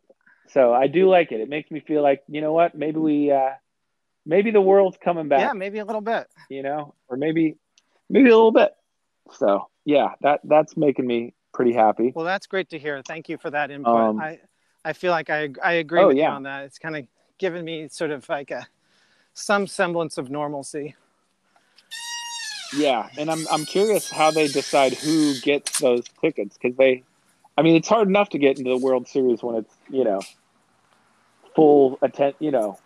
So 0.49 0.73
I 0.75 0.87
do 0.89 1.09
like 1.09 1.33
it. 1.33 1.41
It 1.41 1.49
makes 1.49 1.71
me 1.71 1.81
feel 1.81 2.03
like, 2.03 2.23
you 2.29 2.41
know 2.41 2.53
what, 2.53 2.75
maybe 2.75 2.99
we 2.99 3.31
uh 3.31 3.51
maybe 4.27 4.51
the 4.51 4.61
world's 4.61 4.97
coming 5.03 5.29
back, 5.29 5.41
yeah, 5.41 5.53
maybe 5.53 5.79
a 5.79 5.85
little 5.85 6.01
bit. 6.01 6.27
you 6.49 6.63
know, 6.63 6.95
or 7.09 7.17
maybe 7.17 7.57
maybe 8.09 8.29
a 8.31 8.37
little 8.37 8.53
bit. 8.53 8.75
So 9.33 9.69
yeah, 9.85 10.11
that 10.23 10.41
that's 10.45 10.77
making 10.77 11.07
me 11.07 11.35
pretty 11.53 11.73
happy. 11.73 12.13
Well, 12.15 12.25
that's 12.25 12.47
great 12.47 12.71
to 12.71 12.79
hear. 12.79 13.01
Thank 13.03 13.29
you 13.29 13.39
for 13.39 13.51
that 13.51 13.71
input. 13.71 13.95
Um, 13.95 14.21
I, 14.21 14.41
I 14.85 14.93
feel 14.93 15.13
like 15.13 15.31
I, 15.31 15.49
I 15.63 15.75
agree 15.75 16.01
Oh, 16.01 16.09
with 16.09 16.17
yeah. 16.17 16.29
you 16.31 16.35
on 16.35 16.43
that. 16.45 16.65
It's 16.65 16.79
kind 16.79 16.97
of 16.97 17.07
given 17.39 17.65
me 17.65 17.89
sort 17.89 18.11
of 18.11 18.29
like 18.29 18.51
a 18.51 18.67
some 19.35 19.67
semblance 19.67 20.19
of 20.19 20.31
normalcy. 20.31 20.95
Yeah, 22.73 23.09
and 23.19 23.31
I'm 23.31 23.47
I'm 23.53 23.65
curious 23.65 24.11
how 24.11 24.31
they 24.31 24.49
decide 24.49 24.95
who 24.95 25.35
gets 25.41 25.81
those 25.81 26.05
tickets 26.21 26.57
because 26.61 26.77
they, 26.77 27.03
I 27.59 27.63
mean, 27.63 27.77
it's 27.77 27.89
hard 27.89 28.09
enough 28.09 28.31
to 28.31 28.39
get 28.39 28.59
into 28.59 28.71
the 28.71 28.79
World 28.79 29.07
Series 29.09 29.43
when 29.43 29.57
it's 29.57 29.75
you 29.89 30.05
know 30.05 30.21
full 31.55 31.99
attend 32.03 32.35
you 32.41 32.51
know 32.51 32.79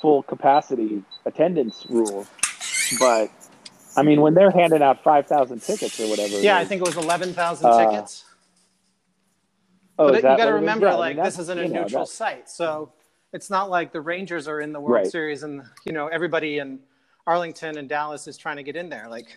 full 0.00 0.22
capacity 0.22 1.02
attendance 1.26 1.86
rules, 1.88 2.26
but 2.98 3.30
I 3.96 4.02
mean 4.02 4.20
when 4.20 4.34
they're 4.34 4.50
handing 4.50 4.82
out 4.82 5.02
five 5.04 5.26
thousand 5.26 5.60
tickets 5.62 6.00
or 6.00 6.08
whatever. 6.08 6.40
Yeah, 6.40 6.56
I 6.56 6.64
think 6.64 6.80
it 6.82 6.86
was 6.86 6.96
eleven 6.96 7.32
thousand 7.32 7.70
Uh, 7.70 7.90
tickets. 7.90 8.24
Oh, 10.00 10.08
but 10.10 10.16
you 10.16 10.22
got 10.22 10.36
to 10.36 10.44
what 10.44 10.48
it 10.48 10.48
is? 10.48 10.54
remember, 10.60 10.86
Yeah, 10.86 10.92
I 10.98 11.08
mean, 11.08 11.16
like 11.18 11.24
this 11.26 11.38
isn't 11.40 11.58
a 11.58 11.62
you 11.62 11.68
know, 11.68 11.82
neutral 11.82 12.04
that's- 12.04 12.12
site, 12.12 12.48
so 12.48 12.92
it's 13.32 13.50
not 13.50 13.68
like 13.68 13.92
the 13.92 14.00
Rangers 14.00 14.46
are 14.48 14.60
in 14.60 14.72
the 14.72 14.80
World 14.80 14.94
Right. 15.02 15.06
Series 15.10 15.42
and 15.42 15.62
you 15.84 15.92
know 15.92 16.06
everybody 16.08 16.58
in 16.58 16.78
Arlington 17.32 17.76
and 17.76 17.88
Dallas 17.90 18.26
is 18.26 18.38
trying 18.38 18.56
to 18.56 18.62
get 18.62 18.74
in 18.74 18.88
there. 18.88 19.06
Like, 19.08 19.36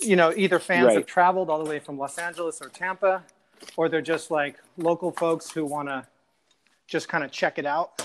you 0.00 0.16
know, 0.16 0.32
either 0.34 0.58
fans 0.58 0.86
Right. 0.86 0.96
have 0.96 1.06
traveled 1.06 1.50
all 1.50 1.62
the 1.62 1.68
way 1.68 1.78
from 1.78 1.98
Los 1.98 2.16
Angeles 2.18 2.62
or 2.62 2.70
Tampa, 2.70 3.22
or 3.76 3.90
they're 3.90 4.00
just 4.00 4.30
like 4.30 4.56
local 4.78 5.12
folks 5.12 5.50
who 5.50 5.66
want 5.66 5.88
to 5.88 6.06
just 6.86 7.06
kind 7.08 7.22
of 7.24 7.30
check 7.30 7.58
it 7.58 7.66
out. 7.66 8.00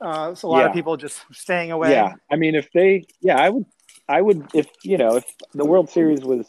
Uh, 0.00 0.32
so 0.34 0.48
a 0.48 0.50
lot 0.50 0.64
of 0.66 0.72
people 0.72 0.96
just 0.96 1.20
staying 1.32 1.72
away. 1.72 1.90
Yeah, 1.90 2.12
I 2.30 2.36
mean, 2.36 2.54
if 2.54 2.70
they, 2.72 3.04
yeah, 3.20 3.36
I 3.36 3.50
would, 3.50 3.66
I 4.08 4.22
would, 4.22 4.46
if 4.54 4.68
you 4.84 4.96
know, 4.96 5.16
if 5.16 5.24
the 5.52 5.64
World 5.64 5.90
Series 5.90 6.22
was 6.22 6.46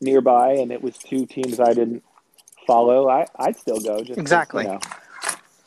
nearby 0.00 0.54
and 0.54 0.72
it 0.72 0.82
was 0.82 0.98
two 0.98 1.26
teams 1.26 1.60
I 1.60 1.72
didn't 1.74 2.02
follow, 2.66 3.08
I, 3.08 3.26
I'd 3.36 3.56
still 3.56 3.80
go. 3.80 4.02
Just 4.02 4.18
Exactly. 4.18 4.64
you 4.64 4.70
know, 4.72 4.80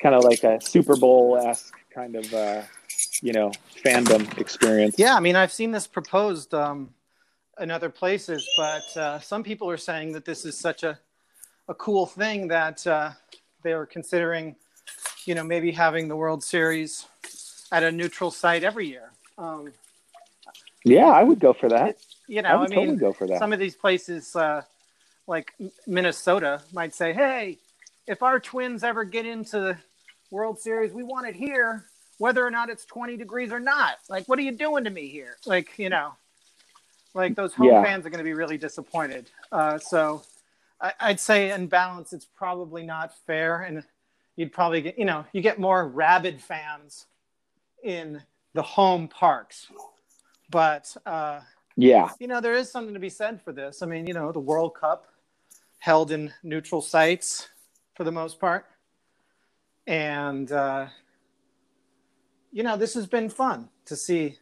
kind 0.02 0.14
of 0.14 0.26
like 0.26 0.44
a 0.44 0.60
Super 0.62 0.98
Bowl 0.98 1.38
esque 1.38 1.74
kind 1.96 2.16
of, 2.18 2.34
uh, 2.34 2.62
you 3.22 3.34
know, 3.34 3.52
fandom 3.84 4.38
experience. 4.38 4.96
Yeah, 4.98 5.16
I 5.16 5.20
mean, 5.20 5.36
I've 5.36 5.52
seen 5.52 5.72
this 5.72 5.88
proposed 5.88 6.54
um, 6.54 6.90
in 7.60 7.72
other 7.72 7.90
places, 7.90 8.48
but 8.58 8.98
uh, 8.98 9.20
some 9.20 9.44
people 9.44 9.70
are 9.70 9.78
saying 9.78 10.14
that 10.14 10.26
this 10.26 10.46
is 10.46 10.58
such 10.58 10.84
a, 10.84 10.98
a 11.68 11.74
cool 11.76 12.06
thing 12.06 12.48
that 12.50 12.86
uh, 12.88 13.12
they 13.64 13.74
are 13.74 13.86
considering, 13.86 14.56
you 15.26 15.36
know, 15.36 15.44
maybe 15.44 15.72
having 15.72 16.08
the 16.08 16.16
World 16.16 16.44
Series 16.44 17.06
at 17.72 17.84
a 17.84 17.92
neutral 17.92 18.32
site 18.32 18.64
every 18.64 18.88
year. 18.88 19.12
Um, 19.38 19.74
Yeah, 20.86 21.08
I 21.08 21.24
would 21.24 21.40
go 21.40 21.54
for 21.54 21.70
that. 21.70 21.98
you 22.28 22.42
know, 22.42 22.50
I, 22.50 22.56
would 22.56 22.70
mean, 22.70 22.80
totally 22.80 22.98
go 22.98 23.14
for 23.14 23.28
that. 23.28 23.40
some 23.40 23.52
of 23.54 23.60
these 23.60 23.76
places, 23.76 24.36
uh, 24.36 24.62
like 25.28 25.54
Minnesota, 25.86 26.62
might 26.74 26.96
say, 26.96 27.14
"Hey, 27.14 27.58
if 28.08 28.24
our 28.24 28.40
Twins 28.40 28.84
ever 28.84 29.04
get 29.04 29.26
into 29.26 29.60
the 29.60 29.78
World 30.32 30.60
Series, 30.60 30.94
we 30.94 31.04
want 31.04 31.28
it 31.28 31.36
here, 31.36 31.86
whether 32.20 32.46
or 32.46 32.52
not 32.52 32.70
it's 32.70 32.86
20 32.86 33.18
degrees 33.18 33.52
or 33.52 33.60
not. 33.60 33.98
Like, 34.08 34.28
what 34.28 34.38
are 34.38 34.44
you 34.44 34.52
doing 34.52 34.84
to 34.84 34.90
me 34.92 35.08
here? 35.08 35.38
Like, 35.46 35.78
you 35.80 35.90
know, 35.90 36.14
like 37.16 37.36
those 37.36 37.54
home 37.56 37.68
Yeah. 37.68 37.84
fans 37.84 38.06
are 38.06 38.10
going 38.12 38.20
to 38.20 38.24
be 38.24 38.34
really 38.34 38.58
disappointed. 38.58 39.32
Uh, 39.52 39.80
so, 39.80 40.22
I, 40.80 40.94
I'd 41.00 41.20
say, 41.20 41.52
in 41.52 41.68
balance, 41.68 42.14
it's 42.14 42.26
probably 42.26 42.84
not 42.84 43.18
fair, 43.26 43.62
and 43.62 43.84
you'd 44.36 44.54
probably 44.54 44.82
get, 44.82 45.00
you 45.00 45.06
know, 45.06 45.26
you 45.34 45.42
get 45.42 45.60
more 45.60 45.88
rabid 45.88 46.40
fans 46.42 47.08
in 47.84 48.22
the 48.54 48.62
home 48.62 49.08
parks, 49.08 49.68
but. 50.52 50.96
Uh, 51.06 51.42
Yeah, 51.78 52.10
you 52.20 52.28
know, 52.28 52.42
there 52.42 52.56
is 52.56 52.70
something 52.70 52.94
to 52.94 53.00
be 53.00 53.10
said 53.10 53.42
for 53.42 53.54
this. 53.54 53.82
I 53.82 53.86
mean, 53.86 54.06
you 54.06 54.14
know, 54.14 54.34
the 54.34 54.40
World 54.42 54.76
Cup 54.76 55.08
held 55.78 56.12
in 56.12 56.34
neutral 56.44 56.82
sites 56.82 57.48
for 57.96 58.04
the 58.04 58.12
most 58.12 58.38
part. 58.38 58.66
And 59.88 60.52
uh, 60.52 60.88
you 62.52 62.64
know, 62.64 62.78
this 62.78 62.94
has 62.94 63.08
been 63.08 63.30
fun 63.30 63.70
to 63.86 63.96
see 63.96 64.38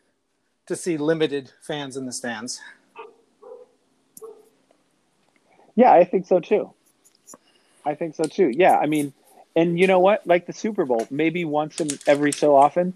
to 0.67 0.75
see 0.75 0.97
limited 0.97 1.51
fans 1.61 1.95
in 1.95 2.05
the 2.05 2.11
stands. 2.11 2.59
yeah, 5.77 5.93
I 5.93 6.03
think 6.03 6.25
so 6.25 6.39
too. 6.39 6.73
I 7.85 7.95
think 7.95 8.15
so 8.15 8.23
too. 8.23 8.49
Yeah, 8.49 8.77
I 8.77 8.87
mean, 8.87 9.13
and 9.55 9.79
you 9.79 9.87
know 9.87 9.99
what? 9.99 10.25
Like 10.25 10.47
the 10.47 10.53
Super 10.53 10.85
Bowl, 10.85 11.07
maybe 11.09 11.45
once 11.45 11.79
in 11.79 11.87
every 12.07 12.33
so 12.33 12.55
often, 12.55 12.95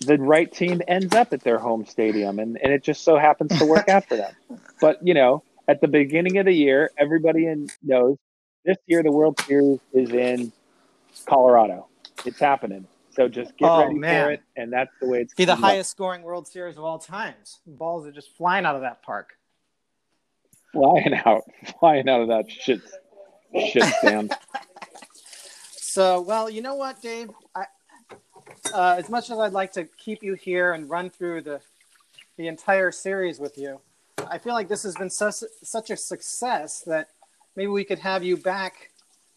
the 0.00 0.16
right 0.18 0.50
team 0.50 0.80
ends 0.88 1.14
up 1.14 1.32
at 1.32 1.42
their 1.42 1.58
home 1.58 1.84
stadium, 1.84 2.38
and, 2.38 2.58
and 2.60 2.72
it 2.72 2.82
just 2.82 3.04
so 3.04 3.18
happens 3.18 3.56
to 3.58 3.66
work 3.66 3.88
out 3.88 4.06
for 4.08 4.16
them. 4.16 4.32
But 4.80 5.06
you 5.06 5.14
know, 5.14 5.42
at 5.68 5.80
the 5.80 5.88
beginning 5.88 6.36
of 6.38 6.46
the 6.46 6.52
year, 6.52 6.90
everybody 6.98 7.46
in, 7.46 7.70
knows 7.82 8.18
this 8.64 8.76
year 8.86 9.02
the 9.02 9.12
World 9.12 9.40
Series 9.40 9.78
is 9.92 10.10
in 10.10 10.52
Colorado. 11.26 11.86
It's 12.24 12.38
happening. 12.38 12.86
So 13.14 13.28
just 13.28 13.56
get 13.56 13.70
Oh, 13.70 13.84
ready 13.86 13.94
man. 13.98 14.24
for 14.26 14.30
it, 14.32 14.42
and 14.56 14.72
that's 14.72 14.90
the 15.00 15.08
way 15.08 15.20
it's 15.20 15.34
Be 15.34 15.44
the 15.44 15.52
gonna 15.52 15.56
be. 15.58 15.62
The 15.62 15.66
highest 15.68 15.90
scoring 15.90 16.22
World 16.22 16.48
Series 16.48 16.76
of 16.76 16.84
all 16.84 16.98
times. 16.98 17.60
Balls 17.66 18.06
are 18.06 18.12
just 18.12 18.36
flying 18.36 18.64
out 18.66 18.74
of 18.74 18.82
that 18.82 19.02
park. 19.02 19.36
flying 20.72 21.14
out, 21.24 21.44
flying 21.78 22.08
out 22.08 22.20
of 22.22 22.28
that 22.28 22.50
shit 22.50 22.80
shit 23.70 23.84
stand. 24.00 24.32
So, 25.76 26.20
well, 26.22 26.50
you 26.50 26.60
know 26.60 26.74
what, 26.74 27.00
Dave? 27.00 27.30
I, 27.54 27.66
uh, 28.72 28.96
as 28.98 29.08
much 29.08 29.30
as 29.30 29.38
I'd 29.38 29.52
like 29.52 29.70
to 29.74 29.84
keep 29.84 30.24
you 30.24 30.34
here 30.34 30.72
and 30.72 30.90
run 30.90 31.08
through 31.08 31.42
the 31.42 31.60
the 32.36 32.48
entire 32.48 32.90
series 32.90 33.38
with 33.38 33.56
you, 33.56 33.80
I 34.28 34.38
feel 34.38 34.54
like 34.54 34.66
this 34.66 34.82
has 34.82 34.96
been 34.96 35.08
such 35.10 35.36
such 35.62 35.90
a 35.90 35.96
success 35.96 36.80
that 36.80 37.10
maybe 37.54 37.68
we 37.68 37.84
could 37.84 38.00
have 38.00 38.24
you 38.24 38.36
back 38.36 38.90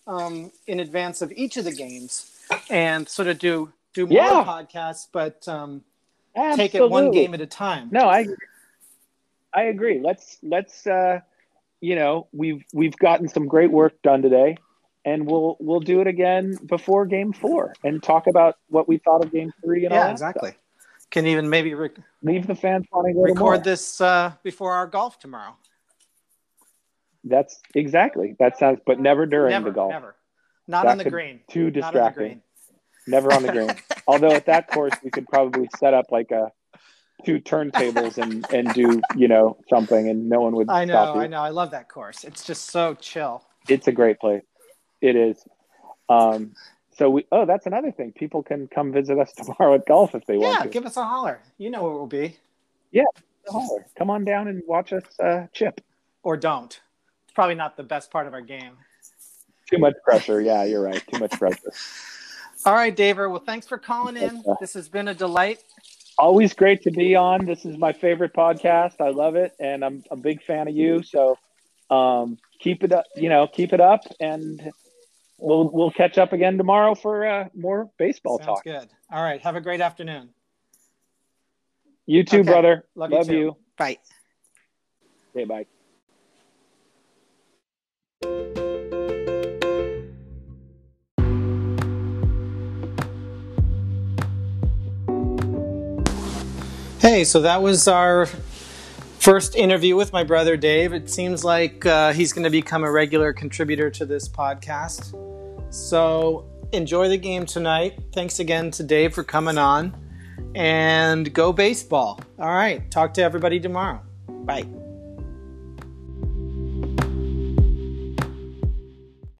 um, 0.07 0.51
in 0.65 0.79
advance 0.79 1.21
of 1.21 1.31
each 1.33 1.57
of 1.57 1.65
the 1.65 1.73
games 1.73 2.31
and 2.69 3.07
sort 3.07 3.27
of 3.27 3.39
do 3.39 3.71
do 3.93 4.05
more 4.07 4.17
Yeah. 4.17 4.43
podcasts, 4.45 5.07
but 5.11 5.47
um, 5.47 5.83
take 6.55 6.75
it 6.75 6.89
one 6.89 7.11
game 7.11 7.33
at 7.33 7.41
a 7.41 7.45
time. 7.47 7.89
No, 7.91 8.07
I 8.07 8.27
I 9.53 9.63
agree. 9.63 9.99
Let's 10.03 10.37
let's 10.43 10.85
uh 10.87 11.21
you 11.81 11.95
know, 11.95 12.27
we've 12.31 12.63
we've 12.73 12.95
gotten 12.97 13.27
some 13.27 13.47
great 13.47 13.71
work 13.71 14.01
done 14.01 14.21
today 14.21 14.57
and 15.05 15.25
we'll 15.25 15.57
we'll 15.59 15.79
do 15.79 16.01
it 16.01 16.07
again 16.07 16.57
before 16.65 17.05
game 17.05 17.31
4 17.33 17.73
and 17.83 18.01
talk 18.01 18.27
about 18.27 18.57
what 18.69 18.87
we 18.87 18.97
thought 18.97 19.23
of 19.23 19.31
game 19.31 19.53
3 19.63 19.85
and 19.85 19.93
all 19.93 19.99
yeah, 19.99 20.05
that 20.07 20.11
exactly. 20.11 20.49
stuff. 20.51 20.61
Can 21.11 21.25
even 21.27 21.49
maybe 21.49 21.73
rec- 21.73 21.97
Leave 22.21 22.47
the 22.47 22.55
fans 22.55 22.85
wanting 22.91 23.13
to 23.13 23.19
go 23.33 23.33
more. 23.39 23.51
record 23.53 23.63
this 23.63 24.01
uh, 24.01 24.33
before 24.43 24.73
our 24.73 24.87
golf 24.87 25.19
tomorrow. 25.19 25.55
That's 27.23 27.59
exactly. 27.73 28.35
That 28.39 28.57
sounds 28.57 28.79
but 28.85 28.99
never 28.99 29.25
during 29.25 29.51
never, 29.51 29.69
the 29.69 29.75
golf. 29.75 29.91
never. 29.91 30.15
Not 30.67 30.83
That 30.85 30.91
on 30.91 30.97
the 30.97 31.03
could- 31.05 31.13
green. 31.13 31.39
Too 31.49 31.67
on 31.67 31.71
distracting. 31.73 32.13
green. 32.23 32.41
Never 33.07 33.31
on 33.33 33.43
the 33.43 33.51
green. 33.51 33.71
Although 34.07 34.31
at 34.31 34.45
that 34.47 34.67
course 34.69 34.93
we 35.03 35.09
could 35.09 35.27
probably 35.27 35.69
set 35.77 35.93
up 35.93 36.11
like 36.11 36.31
a 36.31 36.51
two 37.25 37.39
turntables 37.39 38.17
and 38.17 38.45
and 38.53 38.73
do, 38.73 39.01
you 39.15 39.27
know, 39.27 39.57
something 39.69 40.09
and 40.09 40.27
no 40.29 40.41
one 40.41 40.53
would 40.55 40.69
I 40.69 40.85
know. 40.85 41.15
I 41.15 41.27
know. 41.27 41.41
I 41.41 41.49
love 41.49 41.71
that 41.71 41.87
course. 41.89 42.23
It's 42.25 42.43
just 42.43 42.65
so 42.69 42.95
chill. 42.95 43.43
it's 43.69 43.87
a 43.87 43.91
great 43.93 44.19
place. 44.19 44.43
It 45.01 45.15
is. 45.15 45.41
Um, 46.09 46.53
so 46.97 47.09
we. 47.09 47.25
Oh, 47.31 47.45
that's 47.45 47.65
another 47.65 47.91
thing. 47.91 48.11
People 48.11 48.43
can 48.43 48.67
come 48.67 48.91
visit 48.91 49.17
us 49.19 49.31
tomorrow 49.37 49.75
at 49.75 49.85
golf 49.85 50.13
if 50.15 50.25
they 50.25 50.35
Yeah, 50.37 50.47
want 50.49 50.63
to. 50.63 50.69
give 50.69 50.85
us 50.85 50.97
a 50.97 51.03
holler. 51.05 51.39
You 51.57 51.69
know 51.69 51.83
where 51.83 51.91
we'll 51.93 52.07
be, 52.07 52.37
Yeah, 52.91 53.03
Holler. 53.47 53.85
Come 53.97 54.09
on 54.09 54.25
down 54.25 54.47
and 54.47 54.61
watch 54.67 54.91
us 54.93 55.03
uh, 55.19 55.47
chip. 55.53 55.79
or 56.23 56.35
don't. 56.37 56.79
It's 57.25 57.33
probably 57.33 57.55
not 57.55 57.77
the 57.77 57.83
best 57.83 58.11
part 58.11 58.27
of 58.27 58.33
our 58.33 58.41
game. 58.41 58.73
Too 59.69 59.77
much 59.77 59.95
pressure. 60.03 60.41
Yeah, 60.41 60.63
you're 60.63 60.81
right. 60.81 61.03
Too 61.11 61.19
much 61.19 61.31
pressure. 61.31 61.71
All 62.65 62.73
right, 62.73 62.95
Daver. 62.95 63.29
Well, 63.29 63.43
thanks 63.45 63.67
for 63.67 63.77
calling 63.77 64.17
in. 64.17 64.43
This 64.59 64.73
has 64.73 64.89
been 64.89 65.07
a 65.07 65.13
delight. 65.13 65.63
Always 66.17 66.53
great 66.53 66.81
to 66.83 66.91
be 66.91 67.15
on. 67.15 67.45
This 67.45 67.65
is 67.65 67.77
my 67.77 67.93
favorite 67.93 68.33
podcast. 68.33 68.99
I 68.99 69.09
love 69.09 69.35
it, 69.35 69.53
and 69.59 69.85
I'm 69.85 70.03
a 70.09 70.15
big 70.15 70.41
fan 70.43 70.67
of 70.67 70.75
you. 70.75 71.03
So 71.03 71.37
um, 71.89 72.37
keep 72.59 72.83
it 72.83 72.91
up. 72.91 73.05
You 73.15 73.29
know, 73.29 73.47
keep 73.47 73.71
it 73.73 73.79
up, 73.81 74.01
and 74.19 74.71
we'll 75.37 75.69
we'll 75.69 75.91
catch 75.91 76.17
up 76.17 76.33
again 76.33 76.57
tomorrow 76.57 76.95
for 76.95 77.25
uh, 77.27 77.45
more 77.53 77.89
baseball 77.99 78.39
Sounds 78.39 78.47
talk. 78.47 78.63
good. 78.63 78.89
All 79.11 79.21
right. 79.23 79.39
Have 79.41 79.55
a 79.55 79.61
great 79.61 79.81
afternoon. 79.81 80.29
You 82.07 82.23
too, 82.23 82.39
Okay. 82.39 82.49
brother. 82.49 82.85
Love 82.95 83.11
you 83.11 83.23
too. 83.25 83.57
Bye. 83.77 83.97
Okay, 85.35 85.45
bye. 85.45 85.67
Hey, 97.07 97.23
so 97.23 97.39
that 97.39 97.61
was 97.61 97.87
our 97.87 98.25
first 98.25 99.55
interview 99.55 99.95
with 99.95 100.11
my 100.11 100.25
brother 100.25 100.57
Dave. 100.57 100.91
It 100.91 101.09
seems 101.09 101.41
like 101.41 101.85
uh, 101.85 102.11
he's 102.11 102.33
going 102.33 102.43
to 102.43 102.49
become 102.49 102.83
a 102.83 102.91
regular 102.91 103.31
contributor 103.31 103.89
to 103.91 104.05
this 104.05 104.27
podcast. 104.27 105.15
So 105.73 106.45
enjoy 106.73 107.07
the 107.07 107.17
game 107.17 107.45
tonight. 107.45 107.97
Thanks 108.13 108.41
again 108.41 108.71
to 108.71 108.83
Dave 108.83 109.13
for 109.13 109.23
coming 109.23 109.57
on. 109.57 109.95
And 110.53 111.33
go 111.33 111.53
baseball. 111.53 112.19
All 112.39 112.53
right. 112.53 112.91
Talk 112.91 113.13
to 113.13 113.23
everybody 113.23 113.61
tomorrow. 113.61 114.01
Bye. 114.43 114.65